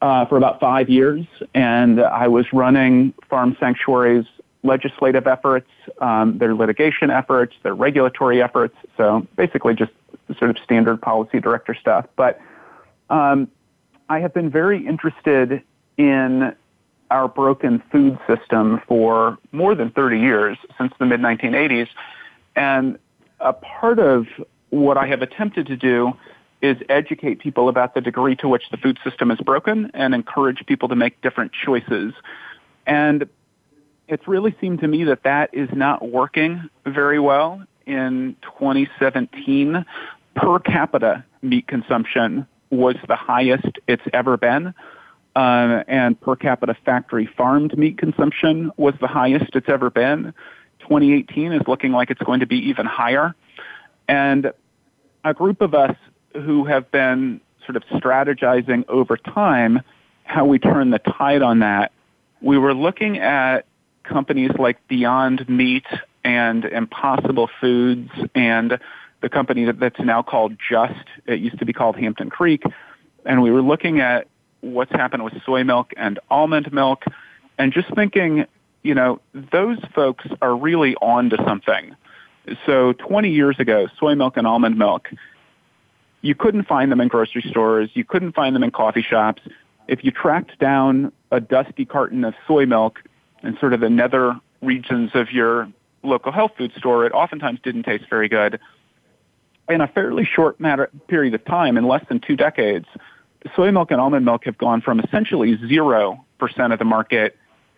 [0.00, 4.26] uh, for about five years, and I was running Farm Sanctuary's
[4.62, 8.76] legislative efforts, um, their litigation efforts, their regulatory efforts.
[8.96, 9.92] So basically, just
[10.38, 12.06] sort of standard policy director stuff.
[12.16, 12.40] But
[13.08, 13.48] um,
[14.08, 15.62] I have been very interested
[15.96, 16.54] in
[17.10, 21.88] our broken food system for more than 30 years, since the mid 1980s.
[22.54, 22.98] And
[23.40, 24.26] a part of
[24.70, 26.12] what I have attempted to do
[26.62, 30.64] is educate people about the degree to which the food system is broken and encourage
[30.66, 32.12] people to make different choices.
[32.86, 33.28] And
[34.08, 39.84] it's really seemed to me that that is not working very well in 2017.
[40.34, 44.74] Per capita meat consumption was the highest it's ever been.
[45.36, 50.34] Uh, and per capita factory farmed meat consumption was the highest it's ever been.
[50.80, 53.34] 2018 is looking like it's going to be even higher.
[54.08, 54.52] And
[55.24, 55.96] a group of us
[56.34, 59.80] who have been sort of strategizing over time
[60.24, 61.92] how we turn the tide on that,
[62.40, 63.66] we were looking at
[64.04, 65.86] companies like Beyond Meat
[66.24, 68.78] and Impossible Foods and
[69.20, 71.04] the company that's now called Just.
[71.26, 72.62] It used to be called Hampton Creek.
[73.26, 74.28] And we were looking at
[74.60, 77.04] what's happened with soy milk and almond milk
[77.58, 78.46] and just thinking,
[78.82, 81.94] you know, those folks are really on to something.
[82.64, 85.08] So 20 years ago, soy milk and almond milk,
[86.22, 87.90] you couldn't find them in grocery stores.
[87.94, 89.42] You couldn't find them in coffee shops.
[89.88, 93.00] If you tracked down a dusty carton of soy milk
[93.42, 95.68] in sort of the nether regions of your
[96.02, 98.60] local health food store, it oftentimes didn't taste very good.
[99.68, 102.86] In a fairly short matter, period of time, in less than two decades,
[103.54, 106.18] soy milk and almond milk have gone from essentially 0%
[106.72, 107.36] of the market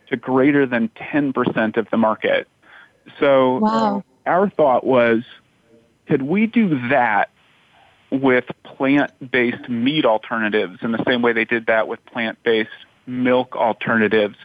[0.09, 2.49] to greater than 10% of the market.
[3.21, 4.05] So wow.
[4.27, 5.23] our thought was,
[6.07, 7.31] could we do that
[8.13, 12.71] with plant-based meat alternatives in the same way they did that with plant-based
[13.07, 14.37] milk alternatives?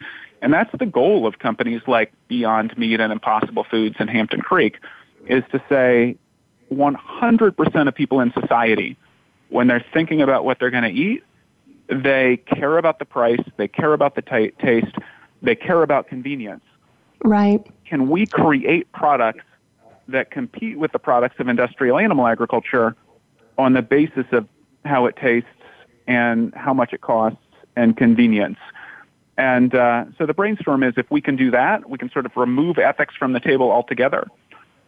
[0.42, 4.78] And that's the goal of companies like Beyond Meat and Impossible Foods and Hampton Creek
[5.28, 6.16] is to say
[6.72, 8.98] 100% of people in society,
[9.50, 11.24] when they're thinking about what they're going to eat,
[11.88, 14.96] they care about the price, they care about the t- taste,
[15.42, 16.64] they care about convenience.
[17.24, 17.66] Right.
[17.86, 19.46] Can we create products
[20.08, 22.96] that compete with the products of industrial animal agriculture
[23.58, 24.48] on the basis of
[24.86, 25.50] how it tastes
[26.08, 27.40] and how much it costs
[27.76, 28.60] and convenience?
[29.38, 32.36] And uh, so the brainstorm is if we can do that, we can sort of
[32.36, 34.28] remove ethics from the table altogether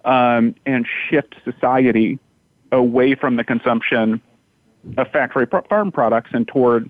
[0.05, 2.19] um, and shift society
[2.71, 4.21] away from the consumption
[4.97, 6.89] of factory farm products and toward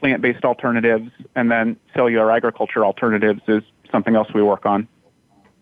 [0.00, 4.86] plant-based alternatives, and then cellular agriculture alternatives is something else we work on.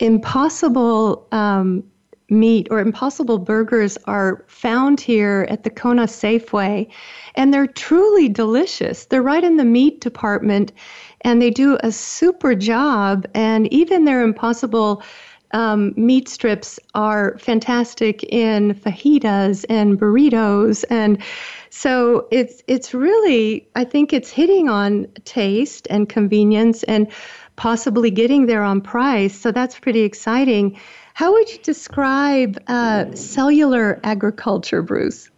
[0.01, 1.85] Impossible um,
[2.33, 6.88] meat or impossible burgers are found here at the Kona Safeway,
[7.35, 9.05] and they're truly delicious.
[9.05, 10.73] They're right in the meat department,
[11.21, 13.27] and they do a super job.
[13.35, 15.03] And even their impossible
[15.53, 21.23] um, meat strips are fantastic in fajitas and burritos and
[21.68, 27.11] so it's it's really I think it's hitting on taste and convenience and
[27.57, 29.38] possibly getting there on price.
[29.38, 30.79] So that's pretty exciting.
[31.14, 35.31] How would you describe uh, cellular agriculture, Bruce?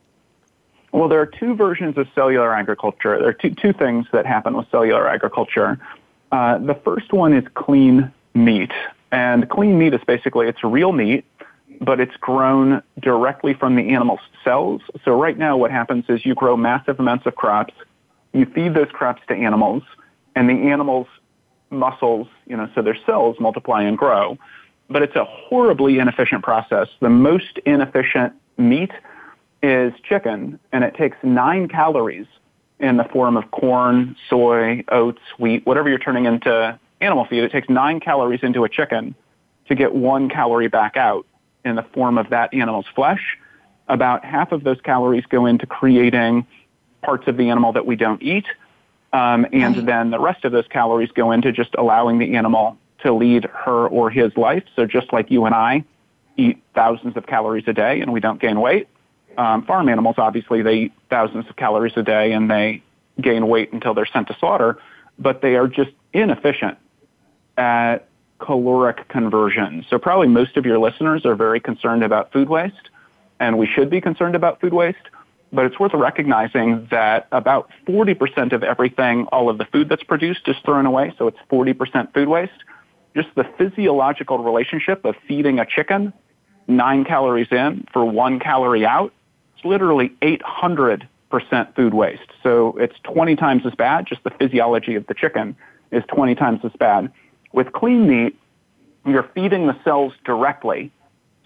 [0.92, 3.18] Well, there are two versions of cellular agriculture.
[3.18, 5.78] There are two, two things that happen with cellular agriculture.
[6.30, 8.70] Uh, the first one is clean meat.
[9.10, 11.24] And clean meat is basically, it's real meat,
[11.80, 14.82] but it's grown directly from the animal's cells.
[15.04, 17.74] So right now what happens is you grow massive amounts of crops,
[18.32, 19.82] you feed those crops to animals,
[20.36, 21.08] and the animals'
[21.70, 24.38] muscles, you know, so their cells multiply and grow.
[24.88, 26.88] But it's a horribly inefficient process.
[27.00, 28.90] The most inefficient meat
[29.62, 32.26] is chicken, and it takes nine calories
[32.80, 37.44] in the form of corn, soy, oats, wheat, whatever you're turning into animal feed.
[37.44, 39.14] It takes nine calories into a chicken
[39.68, 41.26] to get one calorie back out
[41.64, 43.38] in the form of that animal's flesh.
[43.88, 46.46] About half of those calories go into creating
[47.02, 48.46] parts of the animal that we don't eat.
[49.12, 53.12] Um, and then the rest of those calories go into just allowing the animal to
[53.12, 54.64] lead her or his life.
[54.74, 55.84] So just like you and I
[56.36, 58.88] eat thousands of calories a day and we don't gain weight,
[59.38, 62.82] um, farm animals obviously they eat thousands of calories a day and they
[63.20, 64.78] gain weight until they're sent to slaughter,
[65.18, 66.78] but they are just inefficient
[67.56, 69.84] at caloric conversion.
[69.88, 72.90] So probably most of your listeners are very concerned about food waste,
[73.40, 74.98] and we should be concerned about food waste.
[75.52, 80.48] But it's worth recognizing that about 40% of everything, all of the food that's produced
[80.48, 82.52] is thrown away, so it's 40% food waste.
[83.14, 86.12] Just the physiological relationship of feeding a chicken
[86.66, 89.12] nine calories in for one calorie out,
[89.54, 91.06] it's literally 800%
[91.74, 92.22] food waste.
[92.42, 94.06] So it's 20 times as bad.
[94.06, 95.56] Just the physiology of the chicken
[95.90, 97.12] is 20 times as bad.
[97.52, 98.38] With clean meat,
[99.06, 100.90] you're feeding the cells directly.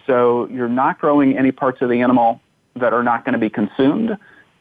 [0.06, 2.40] So you're not growing any parts of the animal
[2.76, 4.16] that are not going to be consumed,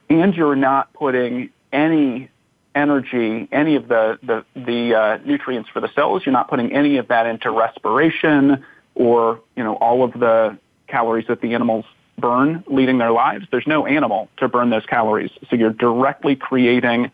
[0.10, 2.30] and you're not putting any
[2.78, 6.98] energy, any of the, the, the uh, nutrients for the cells, you're not putting any
[6.98, 8.64] of that into respiration
[8.96, 11.86] or, you know, all of the calories that the animals
[12.18, 15.32] burn leading their lives, there's no animal to burn those calories.
[15.50, 17.12] So you're directly creating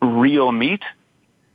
[0.00, 0.82] real meat,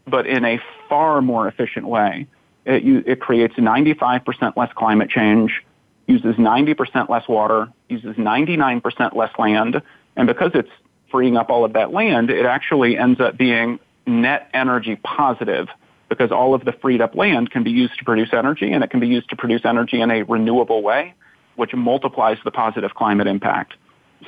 [0.07, 2.27] but in a far more efficient way.
[2.65, 5.63] It, you, it creates 95% less climate change,
[6.07, 9.81] uses 90% less water, uses 99% less land,
[10.15, 10.69] and because it's
[11.15, 15.69] freeing up all of that land, it actually ends up being net energy positive
[16.09, 18.89] because all of the freed up land can be used to produce energy and it
[18.89, 21.13] can be used to produce energy in a renewable way,
[21.55, 23.75] which multiplies the positive climate impact.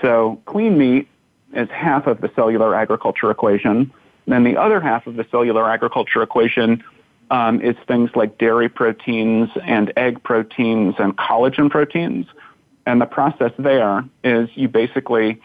[0.02, 1.10] So clean meat
[1.54, 3.92] is half of the cellular agriculture equation.
[4.26, 6.86] Then the other half of the cellular agriculture equation
[7.32, 12.28] um, is things like dairy proteins and egg proteins and collagen proteins.
[12.86, 15.42] And the process there is you basically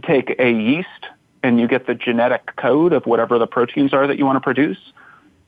[0.00, 0.88] take a yeast
[1.42, 4.40] and you get the genetic code of whatever the proteins are that you want to
[4.40, 4.78] produce.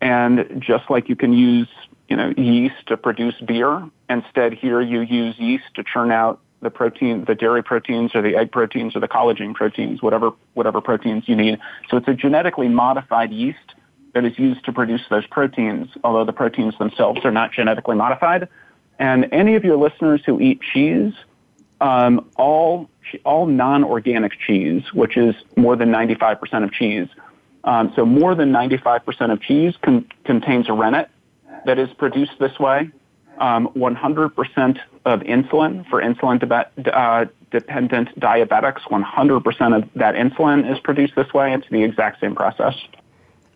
[0.01, 1.69] And just like you can use,
[2.09, 6.71] you know, yeast to produce beer, instead here you use yeast to churn out the
[6.71, 11.25] protein, the dairy proteins or the egg proteins or the collagen proteins, whatever, whatever proteins
[11.27, 11.59] you need.
[11.91, 13.75] So it's a genetically modified yeast
[14.15, 18.49] that is used to produce those proteins, although the proteins themselves are not genetically modified.
[18.99, 21.15] And any of your listeners who eat cheese,
[21.81, 22.89] um, all
[23.25, 27.09] all non-organic cheese, which is more than 95% of cheese.
[27.65, 31.11] Um, so more than 95% of cheese con- contains a rennet
[31.67, 32.91] that is produced this way.
[33.39, 40.79] Um, 100% of insulin for insulin de- uh, dependent diabetics, 100% of that insulin is
[40.81, 41.53] produced this way.
[41.53, 42.75] It's the exact same process.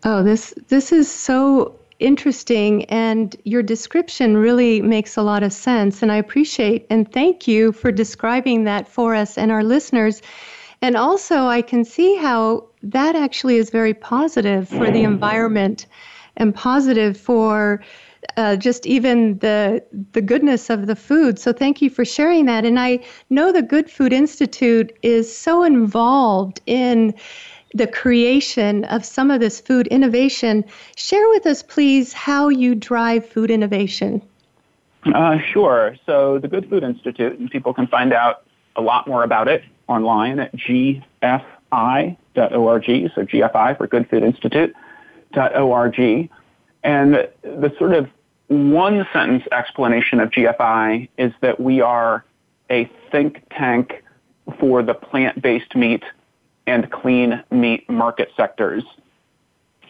[0.03, 6.01] Oh, this this is so interesting and your description really makes a lot of sense
[6.01, 10.21] and I appreciate and thank you for describing that for us and our listeners.
[10.81, 15.87] And also I can see how that actually is very positive for the environment
[16.37, 17.81] and positive for
[18.37, 21.39] uh, just even the the goodness of the food.
[21.39, 22.65] So thank you for sharing that.
[22.65, 27.13] And I know the Good Food Institute is so involved in
[27.75, 30.63] the creation of some of this food innovation.
[30.95, 34.21] Share with us, please, how you drive food innovation.
[35.13, 35.97] Uh, sure.
[36.05, 38.43] So, the Good Food Institute, and people can find out
[38.77, 41.03] a lot more about it online at gfi.org.
[42.33, 45.99] So, GFI for Good Food Institute.org.
[46.83, 48.09] And the sort of
[48.47, 52.23] one sentence explanation of GFI is that we are
[52.69, 54.01] a think tank
[54.59, 56.03] for the plant based meat
[56.67, 58.83] and clean meat market sectors.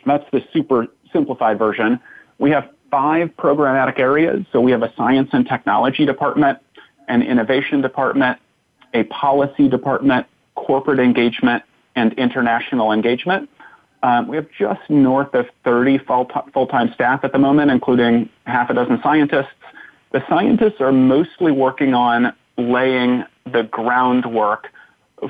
[0.05, 1.99] That's the super simplified version.
[2.37, 4.45] We have five programmatic areas.
[4.51, 6.59] So we have a science and technology department,
[7.07, 8.39] an innovation department,
[8.93, 11.63] a policy department, corporate engagement,
[11.95, 13.49] and international engagement.
[14.03, 18.73] Um, we have just north of 30 full-time staff at the moment, including half a
[18.73, 19.55] dozen scientists.
[20.11, 24.67] The scientists are mostly working on laying the groundwork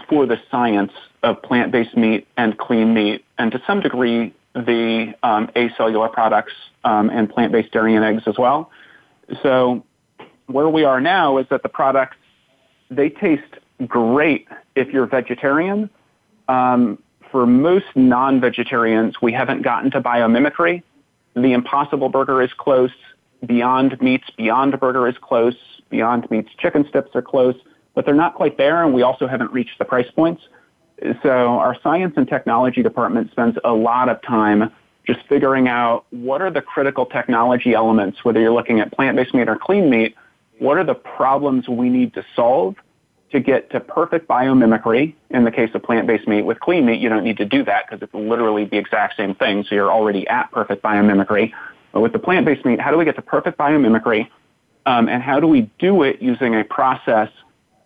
[0.10, 0.92] for the science
[1.24, 7.10] of plant-based meat and clean meat, and to some degree, the um, acellular products um,
[7.10, 8.72] and plant-based dairy and eggs as well.
[9.44, 9.84] So
[10.48, 12.18] where we are now is that the products,
[12.90, 13.44] they taste
[13.88, 15.90] great if you're vegetarian.
[16.48, 17.00] Um,
[17.32, 20.84] for most non-vegetarians, we haven't gotten to biomimicry.
[21.34, 22.92] The Impossible Burger is close.
[23.46, 25.56] Beyond Meat's Beyond Burger is close.
[25.90, 27.56] Beyond Meat's chicken strips are close
[27.96, 30.44] but they're not quite there, and we also haven't reached the price points.
[31.24, 34.72] So our science and technology department spends a lot of time
[35.06, 39.48] just figuring out what are the critical technology elements, whether you're looking at plant-based meat
[39.48, 40.16] or clean meat,
[40.60, 42.76] what are the problems we need to solve
[43.32, 45.14] to get to perfect biomimicry.
[45.30, 47.86] In the case of plant-based meat, with clean meat, you don't need to do that
[47.86, 49.66] because it's literally the exact same thing.
[49.68, 51.52] So you're already at perfect biomimicry.
[51.92, 54.30] But with the plant-based meat, how do we get to perfect biomimicry?
[54.86, 57.30] Um, and how do we do it using a process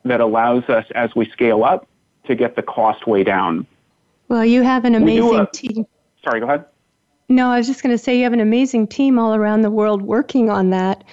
[0.06, 1.88] that allows us, as we scale up,
[2.26, 3.66] to get the cost way down.
[4.28, 5.88] Well, you have an amazing a, team.
[6.24, 6.66] Sorry, go ahead.
[7.28, 9.72] No, I was just going to say you have an amazing team all around the
[9.72, 11.04] world working on that.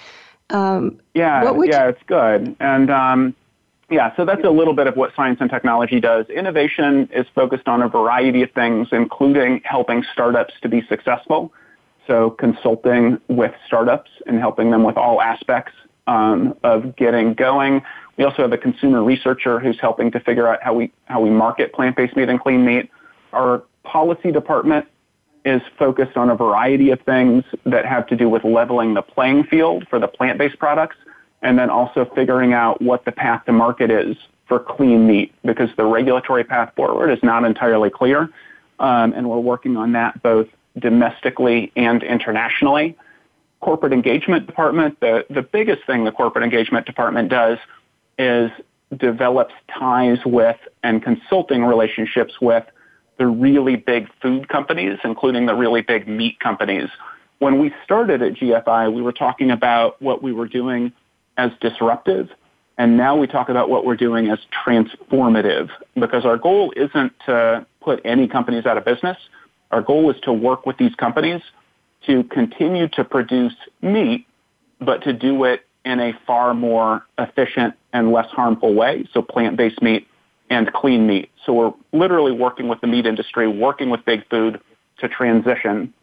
[0.49, 1.89] Um, yeah, yeah, you...
[1.89, 2.55] it's good.
[2.59, 3.35] And um,
[3.89, 6.27] yeah, so that's a little bit of what science and technology does.
[6.29, 11.53] Innovation is focused on a variety of things, including helping startups to be successful.
[12.05, 15.73] So consulting with startups and helping them with all aspects
[16.07, 17.81] um, of getting going.
[18.17, 21.29] We also have a consumer researcher who's helping to figure out how we how we
[21.29, 22.89] market plant-based meat and clean meat.
[23.31, 24.87] Our policy department
[25.45, 29.45] is focused on a variety of things that have to do with leveling the playing
[29.45, 30.97] field for the plant-based products,
[31.41, 35.69] and then also figuring out what the path to market is for clean meat because
[35.77, 38.29] the regulatory path forward is not entirely clear,
[38.79, 40.47] um, and we're working on that both
[40.79, 42.97] domestically and internationally.
[43.59, 47.57] Corporate engagement department, the, the biggest thing the corporate engagement department does
[48.17, 48.51] is
[48.95, 52.63] develops ties with and consulting relationships with
[53.17, 56.89] the really big food companies, including the really big meat companies.
[57.39, 60.91] When we started at GFI, we were talking about what we were doing
[61.37, 62.29] as disruptive,
[62.77, 67.65] and now we talk about what we're doing as transformative because our goal isn't to
[67.81, 69.17] put any companies out of business.
[69.71, 71.41] Our goal is to work with these companies
[72.05, 74.27] to continue to produce meat,
[74.79, 79.07] but to do it in a far more efficient and less harmful way.
[79.11, 80.07] So plant-based meat
[80.51, 81.31] and clean meat.
[81.45, 84.61] So we're literally working with the meat industry, working with big food
[84.99, 85.93] to transition.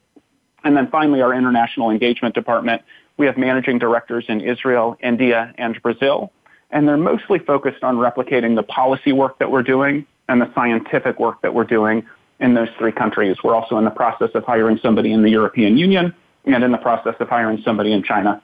[0.65, 2.83] And then finally, our international engagement department.
[3.17, 6.33] We have managing directors in Israel, India, and Brazil.
[6.73, 11.21] And they're mostly focused on replicating the policy work that we're doing and the scientific
[11.21, 12.05] work that we're doing
[12.41, 13.37] in those three countries.
[13.45, 16.13] We're also in the process of hiring somebody in the European Union
[16.45, 18.43] and in the process of hiring somebody in China.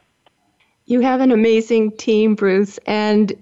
[0.90, 3.32] You have an amazing team, Bruce, and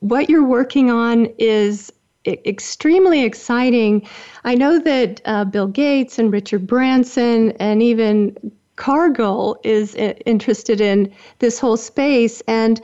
[0.00, 1.92] what you're working on is
[2.26, 4.04] extremely exciting.
[4.42, 8.36] I know that uh, Bill Gates and Richard Branson and even
[8.74, 12.80] Cargill is interested in this whole space, and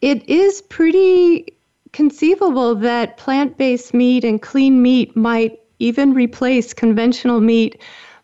[0.00, 1.52] it is pretty
[1.92, 7.78] conceivable that plant based meat and clean meat might even replace conventional meat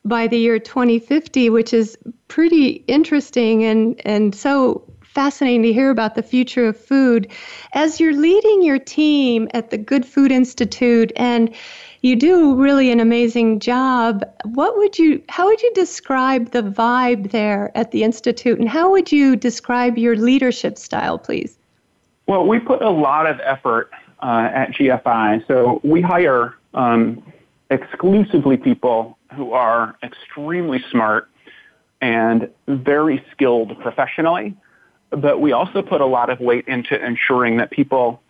[0.06, 4.82] by the year 2050, which is pretty interesting and, and so
[5.14, 7.30] fascinating to hear about the future of food.
[7.72, 11.54] As you're leading your team at the Good Food Institute and
[12.02, 14.22] you do really an amazing job.
[14.44, 18.90] What would you how would you describe the vibe there at the institute and how
[18.90, 21.56] would you describe your leadership style, please?
[22.26, 23.90] Well, we put a lot of effort
[24.22, 25.46] uh, at GFI.
[25.46, 27.22] So we hire um,
[27.70, 31.30] exclusively people who are extremely smart
[32.02, 34.54] and very skilled professionally
[35.16, 38.20] but we also put a lot of weight into ensuring that people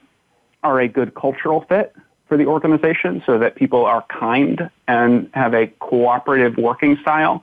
[0.63, 1.95] are a good cultural fit
[2.27, 7.43] for the organization so that people are kind and have a cooperative working style.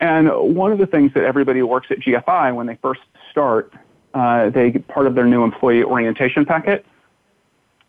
[0.00, 3.72] And one of the things that everybody works at GFI, when they first start,
[4.14, 6.84] uh, they part of their new employee orientation packet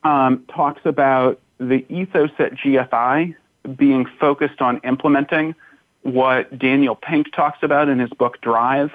[0.03, 3.35] um, talks about the ethos at GFI
[3.75, 5.53] being focused on implementing
[6.01, 8.91] what Daniel Pink talks about in his book Drive,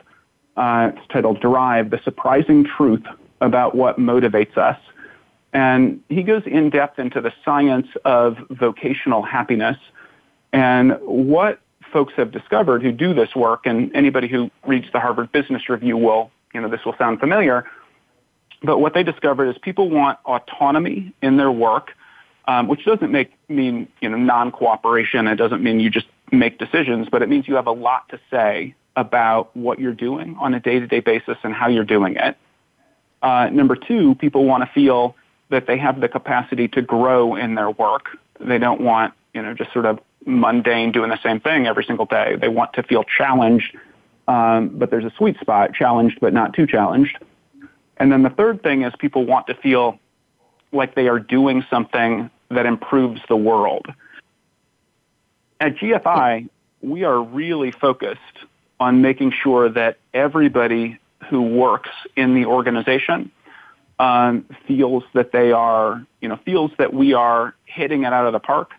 [0.56, 3.04] uh, it's titled Drive, The Surprising Truth
[3.40, 4.78] About What Motivates Us.
[5.52, 9.76] And he goes in depth into the science of vocational happiness
[10.52, 11.60] and what
[11.92, 15.96] folks have discovered who do this work, and anybody who reads the Harvard Business Review
[15.96, 17.64] will, you know, this will sound familiar.
[18.62, 21.92] But what they discovered is people want autonomy in their work,
[22.46, 25.26] um, which doesn't make mean you know non-cooperation.
[25.28, 28.20] It doesn't mean you just make decisions, but it means you have a lot to
[28.30, 32.36] say about what you're doing on a day-to-day basis and how you're doing it.
[33.22, 35.16] Uh, number two, people want to feel
[35.50, 38.18] that they have the capacity to grow in their work.
[38.40, 42.06] They don't want, you know, just sort of mundane doing the same thing every single
[42.06, 42.36] day.
[42.36, 43.76] They want to feel challenged,
[44.28, 47.18] um, but there's a sweet spot, challenged but not too challenged.
[47.96, 49.98] And then the third thing is people want to feel
[50.72, 53.86] like they are doing something that improves the world.
[55.60, 56.48] At GFI,
[56.82, 58.18] we are really focused
[58.84, 60.98] on making sure that everybody
[61.30, 63.30] who works in the organization
[63.98, 68.34] um, feels that they are, you know, feels that we are hitting it out of
[68.34, 68.72] the park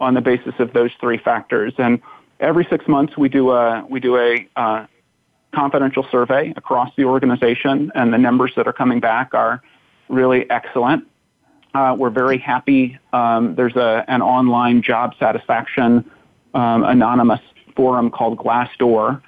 [0.00, 1.72] on the basis of those three factors.
[1.78, 2.00] And
[2.40, 4.86] every six months we do a we do a uh,
[5.54, 9.62] confidential survey across the organization, and the numbers that are coming back are
[10.08, 11.06] really excellent.
[11.74, 12.98] Uh, we're very happy.
[13.12, 16.10] Um, there's a an online job satisfaction
[16.54, 17.40] um, anonymous
[17.76, 19.22] forum called Glassdoor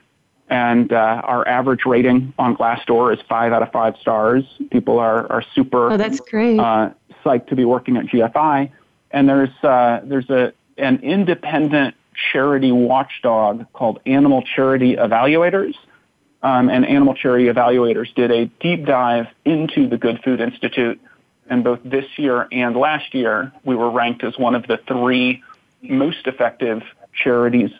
[0.48, 4.44] and uh, our average rating on Glassdoor is five out of five stars.
[4.70, 5.92] People are are super.
[5.92, 6.58] Oh, that's great.
[6.58, 6.90] Uh,
[7.24, 8.70] psyched to be working at GFI,
[9.10, 11.94] and there's uh, there's a an independent
[12.32, 15.74] charity watchdog called Animal Charity Evaluators.
[16.42, 21.00] Um, and Animal Charity Evaluators did a deep dive into the Good Food Institute,
[21.48, 25.42] and both this year and last year, we were ranked as one of the three
[25.82, 26.82] most effective
[27.12, 27.70] charities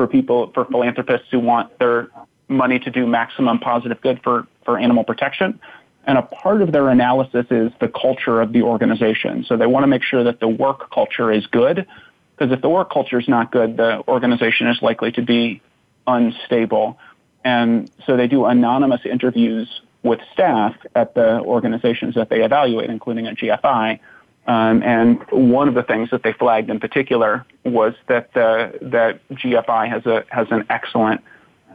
[0.00, 2.08] for people, for philanthropists who want their
[2.48, 5.60] money to do maximum positive good for, for animal protection.
[6.06, 9.44] And a part of their analysis is the culture of the organization.
[9.44, 11.86] So they want to make sure that the work culture is good,
[12.34, 15.60] because if the work culture is not good, the organization is likely to be
[16.06, 16.98] unstable.
[17.44, 23.26] And so they do anonymous interviews with staff at the organizations that they evaluate, including
[23.26, 24.00] at GFI,
[24.46, 29.88] um, and one of the things that they flagged in particular was that that GFI
[29.88, 31.22] has a has an excellent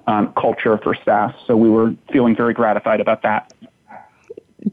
[0.08, 1.36] um, culture for staff.
[1.46, 3.54] So we were feeling very gratified about that.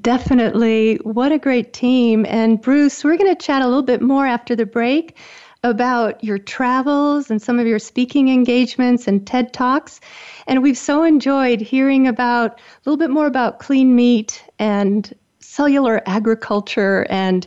[0.01, 0.97] Definitely.
[1.03, 2.24] What a great team.
[2.26, 5.16] And Bruce, we're going to chat a little bit more after the break
[5.64, 10.01] about your travels and some of your speaking engagements and TED Talks.
[10.47, 16.03] And we've so enjoyed hearing about a little bit more about clean meat and cellular
[16.07, 17.47] agriculture and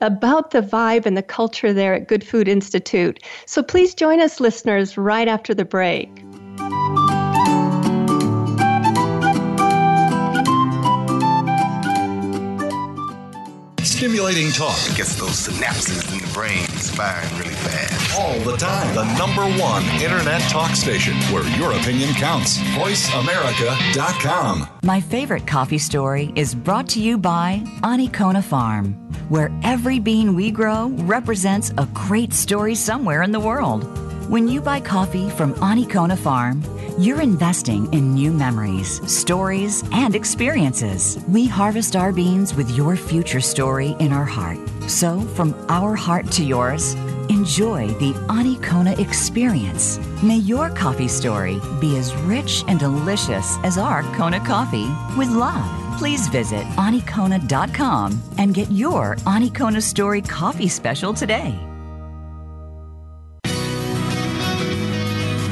[0.00, 3.22] about the vibe and the culture there at Good Food Institute.
[3.46, 6.10] So please join us, listeners, right after the break.
[13.98, 14.78] Stimulating talk.
[14.94, 18.16] Gets those synapses in the brain firing really fast.
[18.16, 18.94] All the time.
[18.94, 22.58] The number one internet talk station where your opinion counts.
[22.58, 24.68] VoiceAmerica.com.
[24.84, 28.92] My favorite coffee story is brought to you by Anikona Farm,
[29.30, 34.07] where every bean we grow represents a great story somewhere in the world.
[34.28, 36.62] When you buy coffee from Anikona Farm,
[36.98, 41.18] you're investing in new memories, stories, and experiences.
[41.28, 44.58] We harvest our beans with your future story in our heart.
[44.86, 46.92] So, from our heart to yours,
[47.30, 49.98] enjoy the Anikona experience.
[50.22, 55.64] May your coffee story be as rich and delicious as our Kona coffee with love.
[55.96, 61.58] Please visit anikona.com and get your Anikona Story coffee special today.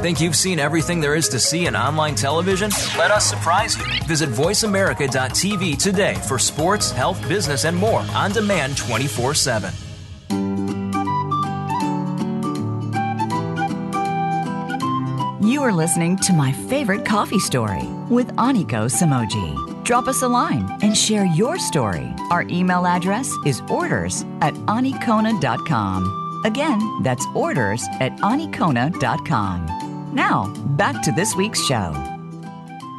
[0.00, 2.70] Think you've seen everything there is to see in online television?
[2.96, 3.84] Let us surprise you.
[4.06, 9.70] Visit VoiceAmerica.tv today for sports, health, business, and more on demand 24 7.
[15.42, 19.84] You are listening to My Favorite Coffee Story with Aniko Samoji.
[19.84, 22.10] Drop us a line and share your story.
[22.30, 26.42] Our email address is orders at anikona.com.
[26.46, 29.89] Again, that's orders at anikona.com.
[30.12, 31.92] Now, back to this week's show.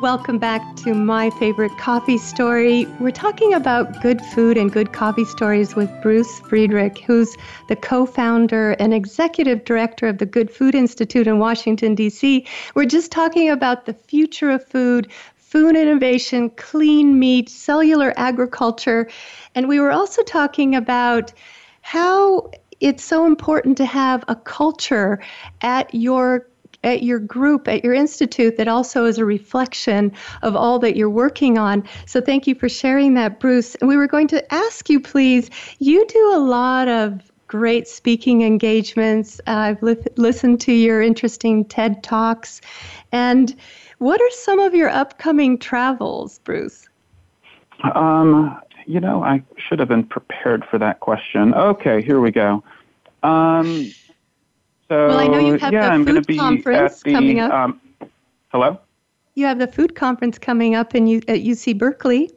[0.01, 2.85] Welcome back to my favorite coffee story.
[3.01, 7.35] We're talking about good food and good coffee stories with Bruce Friedrich, who's
[7.67, 12.47] the co founder and executive director of the Good Food Institute in Washington, D.C.
[12.75, 19.09] We're just talking about the future of food, food innovation, clean meat, cellular agriculture.
[19.53, 21.33] And we were also talking about
[21.81, 22.49] how
[22.79, 25.21] it's so important to have a culture
[25.61, 26.47] at your
[26.83, 30.11] at your group, at your institute, that also is a reflection
[30.41, 31.83] of all that you're working on.
[32.05, 33.75] So thank you for sharing that, Bruce.
[33.75, 38.43] And we were going to ask you, please, you do a lot of great speaking
[38.43, 39.39] engagements.
[39.45, 42.61] Uh, I've li- listened to your interesting TED Talks.
[43.11, 43.53] And
[43.97, 46.87] what are some of your upcoming travels, Bruce?
[47.93, 51.53] Um, you know, I should have been prepared for that question.
[51.53, 52.63] Okay, here we go.
[53.21, 53.91] Um,
[54.91, 57.53] so, well, I know you have yeah, the I'm food be conference the, coming up.
[57.53, 57.79] Um,
[58.49, 58.77] hello?
[59.35, 62.29] You have the food conference coming up in U- at UC Berkeley.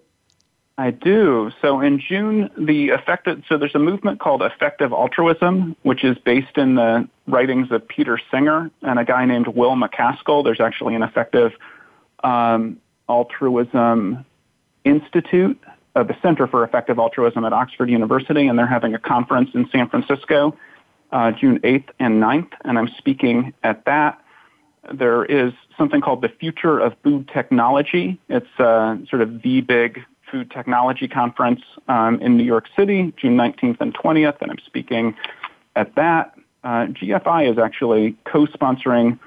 [0.79, 1.51] I do.
[1.61, 6.57] So in June, the effective, so there's a movement called effective altruism, which is based
[6.57, 10.45] in the writings of Peter Singer and a guy named Will MacAskill.
[10.45, 11.55] There's actually an effective
[12.23, 12.77] um,
[13.09, 14.25] altruism
[14.85, 15.61] institute,
[15.97, 19.69] uh, the Center for Effective Altruism at Oxford University, and they're having a conference in
[19.71, 20.57] San Francisco
[21.15, 24.21] uh, June 8th and 9th, and I'm speaking at that.
[24.93, 28.21] There is something called the Future of Food Technology.
[28.29, 30.01] It's uh, sort of the big
[30.31, 35.15] food technology conference um, in New York City, June 19th and 20th, and I'm speaking
[35.77, 36.37] at that.
[36.65, 39.19] Uh, GFI is actually co-sponsoring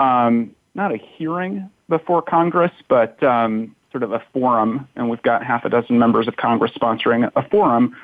[0.00, 5.44] um, not a hearing before Congress, but um, sort of a forum, and we've got
[5.44, 7.96] half a dozen members of Congress sponsoring a forum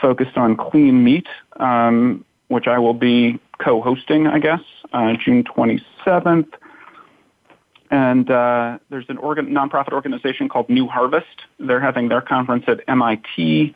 [0.00, 1.26] focused on clean meat.
[1.60, 4.60] Um, which I will be co-hosting, I guess,
[4.92, 6.52] uh, June 27th.
[7.90, 11.46] And uh, there's an organ- nonprofit organization called New Harvest.
[11.58, 13.74] They're having their conference at MIT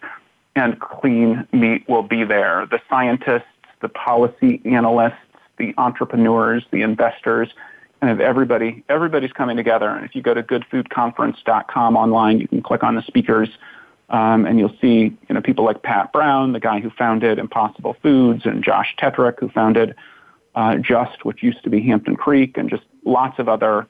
[0.56, 2.66] and clean meat will be there.
[2.70, 3.44] The scientists,
[3.80, 5.18] the policy analysts,
[5.58, 7.50] the entrepreneurs, the investors,
[8.00, 9.88] kind of everybody, everybody's coming together.
[9.88, 13.50] And if you go to goodfoodconference.com online, you can click on the speakers,
[14.14, 17.96] um, and you'll see, you know, people like Pat Brown, the guy who founded Impossible
[18.00, 19.96] Foods, and Josh Tetrick, who founded
[20.54, 23.88] uh, Just, which used to be Hampton Creek, and just lots of other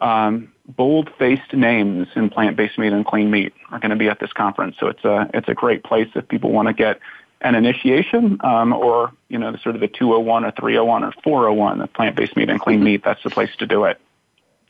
[0.00, 4.32] um, bold-faced names in plant-based meat and clean meat are going to be at this
[4.32, 4.76] conference.
[4.80, 6.98] So it's a it's a great place if people want to get
[7.42, 11.82] an initiation um, or you know the sort of the 201 or 301 or 401
[11.82, 13.04] of plant-based meat and clean meat.
[13.04, 14.00] That's the place to do it.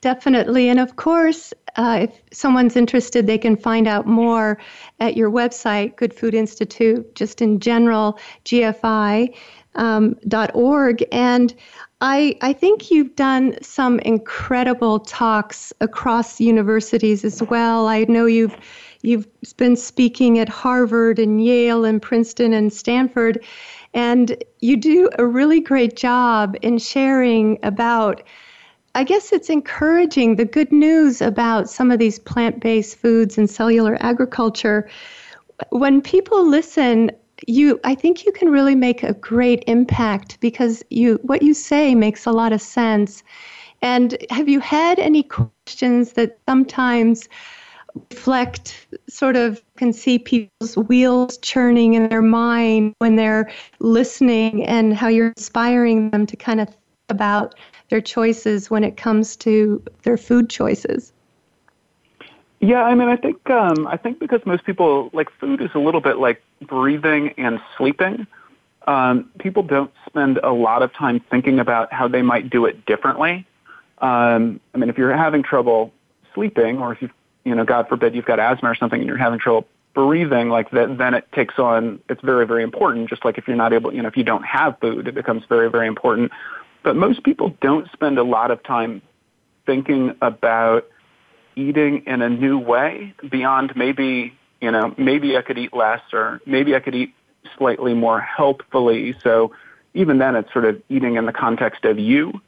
[0.01, 4.57] Definitely, and of course, uh, if someone's interested, they can find out more
[4.99, 9.35] at your website, Good Food Institute, just in general, GFI.
[9.75, 10.15] Um,
[11.11, 11.53] and
[12.01, 17.87] I, I think you've done some incredible talks across universities as well.
[17.87, 18.57] I know you've
[19.01, 23.43] you've been speaking at Harvard and Yale and Princeton and Stanford,
[23.93, 28.23] and you do a really great job in sharing about.
[28.95, 33.49] I guess it's encouraging the good news about some of these plant based foods and
[33.49, 34.89] cellular agriculture.
[35.69, 37.11] When people listen,
[37.47, 41.95] you I think you can really make a great impact because you what you say
[41.95, 43.23] makes a lot of sense.
[43.81, 47.29] And have you had any questions that sometimes
[48.11, 54.93] reflect sort of can see people's wheels churning in their mind when they're listening and
[54.93, 56.67] how you're inspiring them to kind of
[57.09, 57.55] about
[57.89, 61.11] their choices when it comes to their food choices?
[62.61, 65.79] Yeah, I mean, I think um, I think because most people like food is a
[65.79, 68.27] little bit like breathing and sleeping.
[68.85, 72.85] Um, people don't spend a lot of time thinking about how they might do it
[72.85, 73.45] differently.
[73.99, 75.93] Um, I mean, if you're having trouble
[76.33, 77.09] sleeping, or if you,
[77.43, 80.71] you know, God forbid, you've got asthma or something, and you're having trouble breathing, like
[80.71, 81.99] that, then it takes on.
[82.09, 83.09] It's very, very important.
[83.09, 85.43] Just like if you're not able, you know, if you don't have food, it becomes
[85.45, 86.31] very, very important.
[86.83, 89.01] But most people don't spend a lot of time
[89.65, 90.87] thinking about
[91.55, 96.41] eating in a new way beyond maybe, you know, maybe I could eat less or
[96.45, 97.13] maybe I could eat
[97.57, 99.15] slightly more healthfully.
[99.23, 99.53] So
[99.93, 102.41] even then it's sort of eating in the context of you,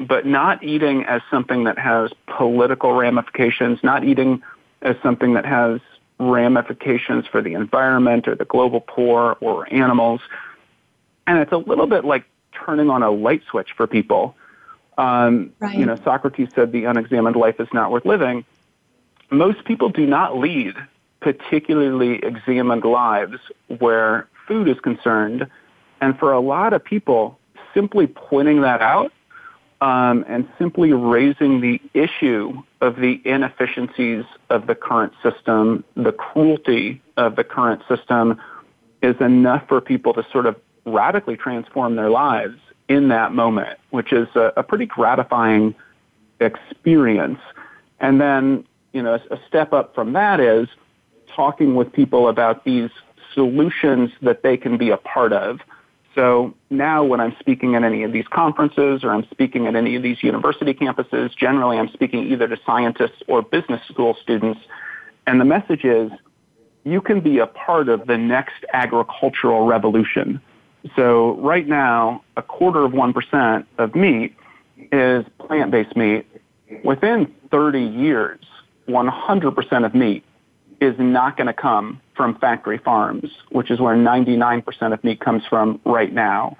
[0.00, 4.42] but not eating as something that has political ramifications, not eating
[4.82, 5.80] as something that has
[6.18, 10.20] ramifications for the environment or the global poor or animals.
[11.26, 12.24] And it's a little bit like
[12.64, 14.36] turning on a light switch for people.
[14.96, 15.76] Um, right.
[15.76, 18.44] You know, Socrates said the unexamined life is not worth living
[19.30, 20.74] most people do not lead
[21.20, 23.38] particularly examined lives
[23.78, 25.46] where food is concerned.
[26.00, 27.38] And for a lot of people,
[27.72, 29.12] simply pointing that out
[29.80, 37.00] um, and simply raising the issue of the inefficiencies of the current system, the cruelty
[37.16, 38.38] of the current system,
[39.02, 42.58] is enough for people to sort of radically transform their lives
[42.88, 45.74] in that moment, which is a, a pretty gratifying
[46.40, 47.40] experience.
[48.00, 48.64] And then
[48.94, 50.68] you know, a step up from that is
[51.34, 52.90] talking with people about these
[53.34, 55.58] solutions that they can be a part of.
[56.14, 59.96] So now when I'm speaking at any of these conferences or I'm speaking at any
[59.96, 64.60] of these university campuses, generally I'm speaking either to scientists or business school students.
[65.26, 66.12] And the message is
[66.84, 70.40] you can be a part of the next agricultural revolution.
[70.96, 74.36] So right now, a quarter of 1% of meat
[74.92, 76.26] is plant-based meat.
[76.84, 78.40] Within 30 years,
[78.88, 80.24] 100% of meat
[80.80, 85.42] is not going to come from factory farms, which is where 99% of meat comes
[85.48, 86.56] from right now.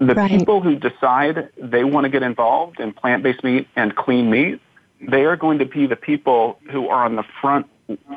[0.00, 0.30] The right.
[0.30, 4.60] people who decide they want to get involved in plant-based meat and clean meat,
[5.00, 7.66] they are going to be the people who are on the front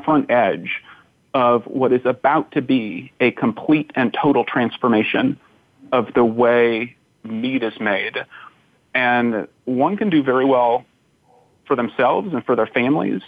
[0.03, 0.81] front edge
[1.33, 5.39] of what is about to be a complete and total transformation
[5.91, 8.17] of the way meat is made.
[8.93, 10.85] And one can do very well
[11.65, 13.21] for themselves and for their families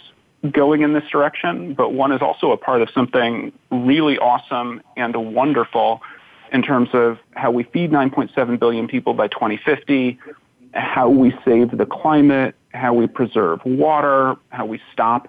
[0.50, 5.34] going in this direction, but one is also a part of something really awesome and
[5.34, 6.02] wonderful
[6.52, 10.18] in terms of how we feed 9.7 billion people by 2050,
[10.74, 15.28] how we save the climate, how we preserve water, how we stop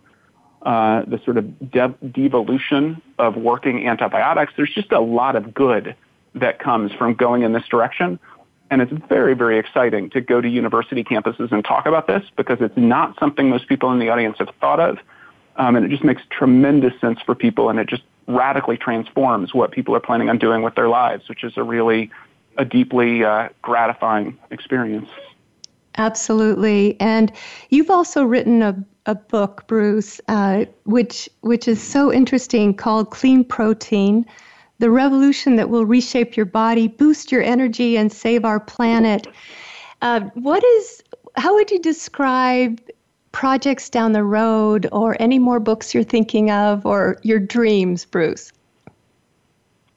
[0.64, 4.54] uh, the sort of de- devolution of working antibiotics.
[4.56, 5.96] There's just a lot of good
[6.36, 8.20] that comes from going in this direction.
[8.72, 12.60] And it's very, very exciting to go to university campuses and talk about this because
[12.62, 14.98] it's not something most people in the audience have thought of.
[15.58, 19.72] Um, and it just makes tremendous sense for people and it just radically transforms what
[19.72, 22.10] people are planning on doing with their lives, which is a really,
[22.58, 25.10] a deeply uh, gratifying experience.
[25.98, 27.00] Absolutely.
[27.00, 27.32] And
[27.70, 28.76] you've also written a,
[29.06, 34.26] a book, Bruce, uh, which, which is so interesting called Clean Protein
[34.80, 39.28] the revolution that will reshape your body, boost your energy, and save our planet.
[40.02, 41.02] Uh, what is
[41.38, 42.82] how would you describe
[43.32, 48.52] projects down the road or any more books you're thinking of or your dreams, Bruce?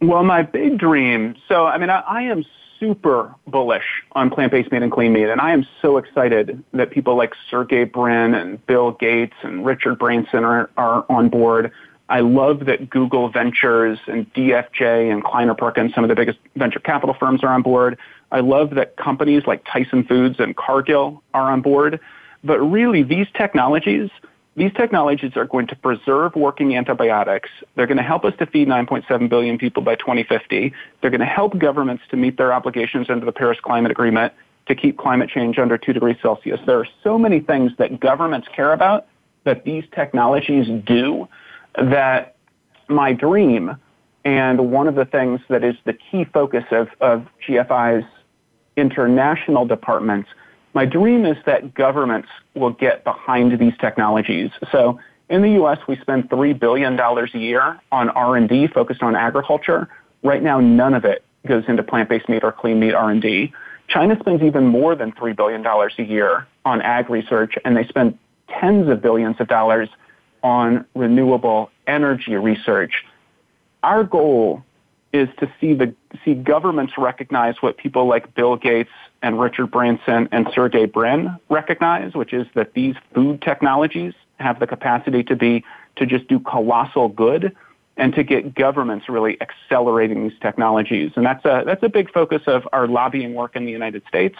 [0.00, 1.34] Well, my big dream.
[1.48, 2.44] So, I mean, I, I am
[2.78, 7.16] super bullish on plant-based meat and clean meat, and I am so excited that people
[7.16, 11.72] like Sergey Brin and Bill Gates and Richard Branson are, are on board.
[12.08, 16.78] I love that Google Ventures and DFJ and Kleiner Perkins, some of the biggest venture
[16.78, 17.98] capital firms, are on board.
[18.30, 22.00] I love that companies like Tyson Foods and Cargill are on board.
[22.44, 24.10] But really, these technologies
[24.56, 27.50] these technologies are going to preserve working antibiotics.
[27.74, 30.72] They're going to help us to feed 9.7 billion people by 2050.
[31.00, 34.32] They're going to help governments to meet their obligations under the Paris Climate Agreement
[34.68, 36.58] to keep climate change under 2 degrees Celsius.
[36.66, 39.06] There are so many things that governments care about
[39.44, 41.28] that these technologies do
[41.74, 42.36] that
[42.88, 43.76] my dream
[44.24, 48.04] and one of the things that is the key focus of, of GFI's
[48.76, 50.28] international departments
[50.76, 54.50] my dream is that governments will get behind these technologies.
[54.70, 55.00] So
[55.30, 59.88] in the U.S., we spend $3 billion a year on R&D focused on agriculture.
[60.22, 63.54] Right now, none of it goes into plant-based meat or clean meat R&D.
[63.88, 68.18] China spends even more than $3 billion a year on ag research, and they spend
[68.60, 69.88] tens of billions of dollars
[70.42, 73.02] on renewable energy research.
[73.82, 74.62] Our goal
[75.16, 75.94] is to see the
[76.24, 78.90] see governments recognize what people like Bill Gates
[79.22, 84.66] and Richard Branson and Sergey Brin recognize, which is that these food technologies have the
[84.66, 85.64] capacity to be
[85.96, 87.56] to just do colossal good
[87.96, 91.12] and to get governments really accelerating these technologies.
[91.16, 94.36] And that's a that's a big focus of our lobbying work in the United States,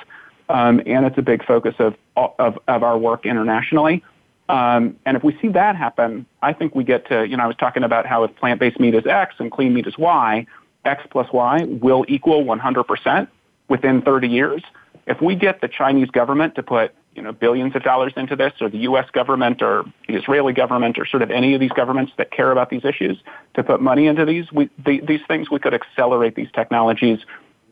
[0.49, 4.05] um, and it's a big focus of of, of our work internationally.
[4.49, 7.47] Um, and if we see that happen, I think we get to, you know, I
[7.47, 10.47] was talking about how if plant-based meat is X and clean meat is Y,
[10.87, 13.28] X plus Y will equal 100%
[13.68, 14.62] within 30 years.
[15.07, 18.53] If we get the Chinese government to put, you know, billions of dollars into this,
[18.61, 19.09] or the U.S.
[19.11, 22.70] government, or the Israeli government, or sort of any of these governments that care about
[22.70, 23.18] these issues,
[23.55, 27.20] to put money into these, we, the, these things, we could accelerate these technologies,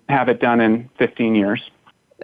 [0.09, 1.61] have it done in 15 years.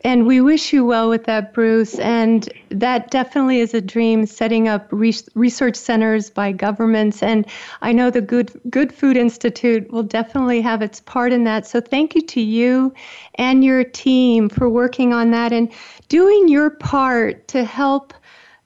[0.02, 1.98] And we wish you well with that, Bruce.
[1.98, 7.22] And that definitely is a dream, setting up research centers by governments.
[7.22, 7.44] And
[7.82, 11.66] I know the Good, Good Food Institute will definitely have its part in that.
[11.66, 12.94] So thank you to you
[13.34, 15.70] and your team for working on that and
[16.08, 18.14] doing your part to help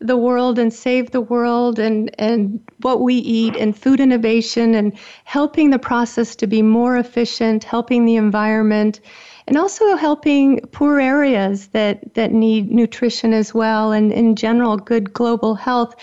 [0.00, 4.92] the world and save the world and, and what we eat and food innovation and
[5.24, 9.00] helping the process to be more efficient, helping the environment
[9.46, 15.12] and also helping poor areas that, that need nutrition as well and in general good
[15.12, 15.94] global health.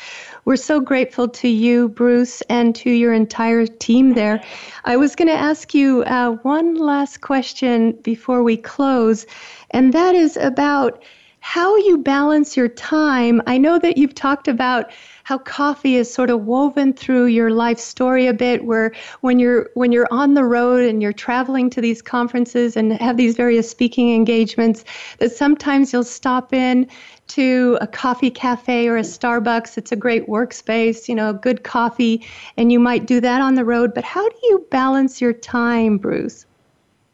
[0.45, 4.43] We're so grateful to you, Bruce, and to your entire team there.
[4.85, 9.25] I was going to ask you uh, one last question before we close,
[9.71, 11.03] and that is about
[11.41, 13.41] how you balance your time.
[13.47, 14.91] I know that you've talked about
[15.23, 19.69] how coffee is sort of woven through your life story a bit where when you're
[19.73, 23.69] when you're on the road and you're traveling to these conferences and have these various
[23.69, 24.85] speaking engagements
[25.17, 26.87] that sometimes you'll stop in
[27.27, 29.79] to a coffee cafe or a Starbucks.
[29.79, 32.23] It's a great workspace, you know, good coffee,
[32.55, 33.95] and you might do that on the road.
[33.95, 36.45] But how do you balance your time, Bruce?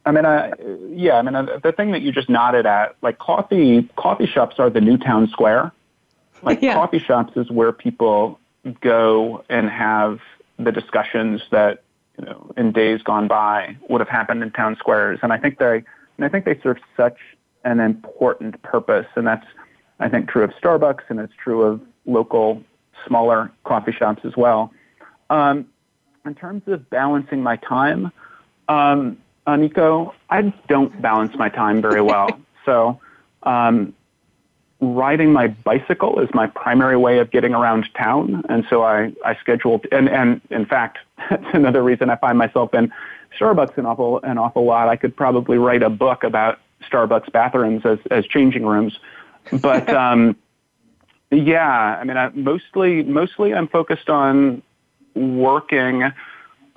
[0.08, 0.56] I mean, uh,
[0.90, 4.56] yeah, I mean, uh, the thing that you just nodded at, like coffee, coffee shops
[4.58, 5.74] are the new town square.
[6.42, 6.76] Like yeah.
[6.76, 8.40] coffee shops is where people
[8.80, 10.20] go and have
[10.58, 11.84] the discussions that
[12.18, 15.60] you know in days gone by would have happened in town squares, and I think
[15.60, 15.84] they,
[16.16, 17.18] and I think they serve such
[17.66, 19.46] an important purpose, and that's
[20.00, 22.64] I think true of Starbucks, and it's true of local
[23.06, 24.72] smaller coffee shops as well.
[25.30, 25.68] Um,
[26.26, 28.12] in terms of balancing my time,
[28.70, 29.18] um,
[29.48, 32.28] uh, Nico, I don't balance my time very well.
[32.66, 33.00] so
[33.44, 33.94] um,
[34.82, 39.36] riding my bicycle is my primary way of getting around town, and so I, I
[39.40, 39.88] scheduled.
[39.92, 42.92] And, and in fact, that's another reason I find myself in
[43.40, 44.90] Starbucks an awful an awful lot.
[44.90, 49.00] I could probably write a book about Starbucks bathrooms as as changing rooms,
[49.62, 50.36] but um,
[51.32, 54.62] yeah, I mean, I, mostly mostly I'm focused on
[55.16, 56.12] working.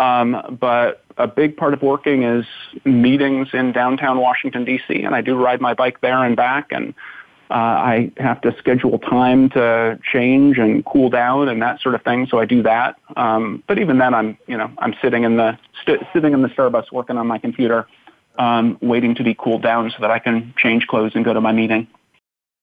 [0.00, 2.46] Um, but a big part of working is
[2.86, 5.02] meetings in downtown Washington D.C.
[5.02, 6.94] and I do ride my bike there and back, and
[7.50, 12.02] uh, I have to schedule time to change and cool down and that sort of
[12.02, 12.28] thing.
[12.30, 12.96] So I do that.
[13.14, 16.48] Um, but even then, I'm you know I'm sitting in the st- sitting in the
[16.48, 17.86] Starbucks working on my computer,
[18.38, 21.42] um, waiting to be cooled down so that I can change clothes and go to
[21.42, 21.86] my meeting.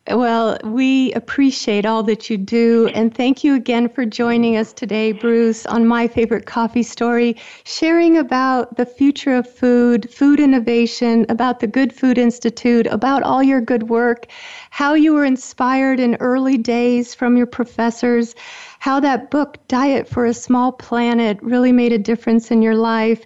[0.09, 2.89] Well, we appreciate all that you do.
[2.93, 7.35] And thank you again for joining us today, Bruce, on My Favorite Coffee Story,
[7.65, 13.43] sharing about the future of food, food innovation, about the Good Food Institute, about all
[13.43, 14.27] your good work,
[14.69, 18.33] how you were inspired in early days from your professors,
[18.79, 23.25] how that book, Diet for a Small Planet, really made a difference in your life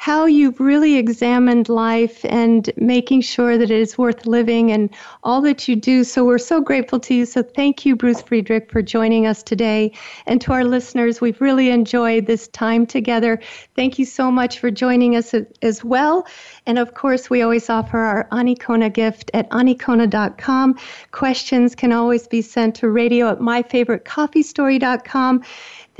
[0.00, 4.88] how you've really examined life and making sure that it is worth living and
[5.24, 6.04] all that you do.
[6.04, 7.26] So we're so grateful to you.
[7.26, 9.92] So thank you, Bruce Friedrich, for joining us today.
[10.26, 13.40] And to our listeners, we've really enjoyed this time together.
[13.76, 16.26] Thank you so much for joining us as well.
[16.64, 20.78] And of course, we always offer our Anikona gift at anikona.com.
[21.10, 25.44] Questions can always be sent to radio at myfavoritecoffeestory.com.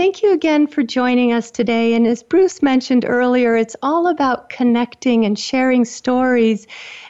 [0.01, 1.93] Thank you again for joining us today.
[1.93, 6.67] And as Bruce mentioned earlier, it's all about connecting and sharing stories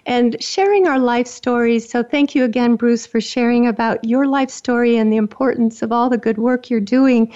[0.07, 1.89] and sharing our life stories.
[1.89, 5.93] So thank you again, Bruce, for sharing about your life story and the importance of
[5.93, 7.33] all the good work you're doing.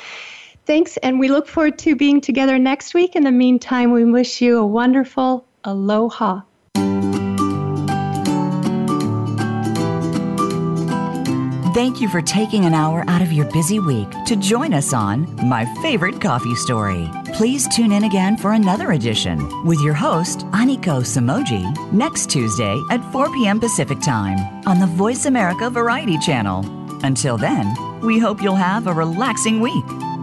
[0.66, 3.14] Thanks, and we look forward to being together next week.
[3.14, 6.40] In the meantime, we wish you a wonderful aloha.
[11.74, 15.26] Thank you for taking an hour out of your busy week to join us on
[15.48, 17.10] My Favorite Coffee Story.
[17.32, 23.02] Please tune in again for another edition with your host, Aniko Samoji, next Tuesday at
[23.10, 23.58] 4 p.m.
[23.58, 26.64] Pacific Time on the Voice America Variety Channel.
[27.02, 30.13] Until then, we hope you'll have a relaxing week.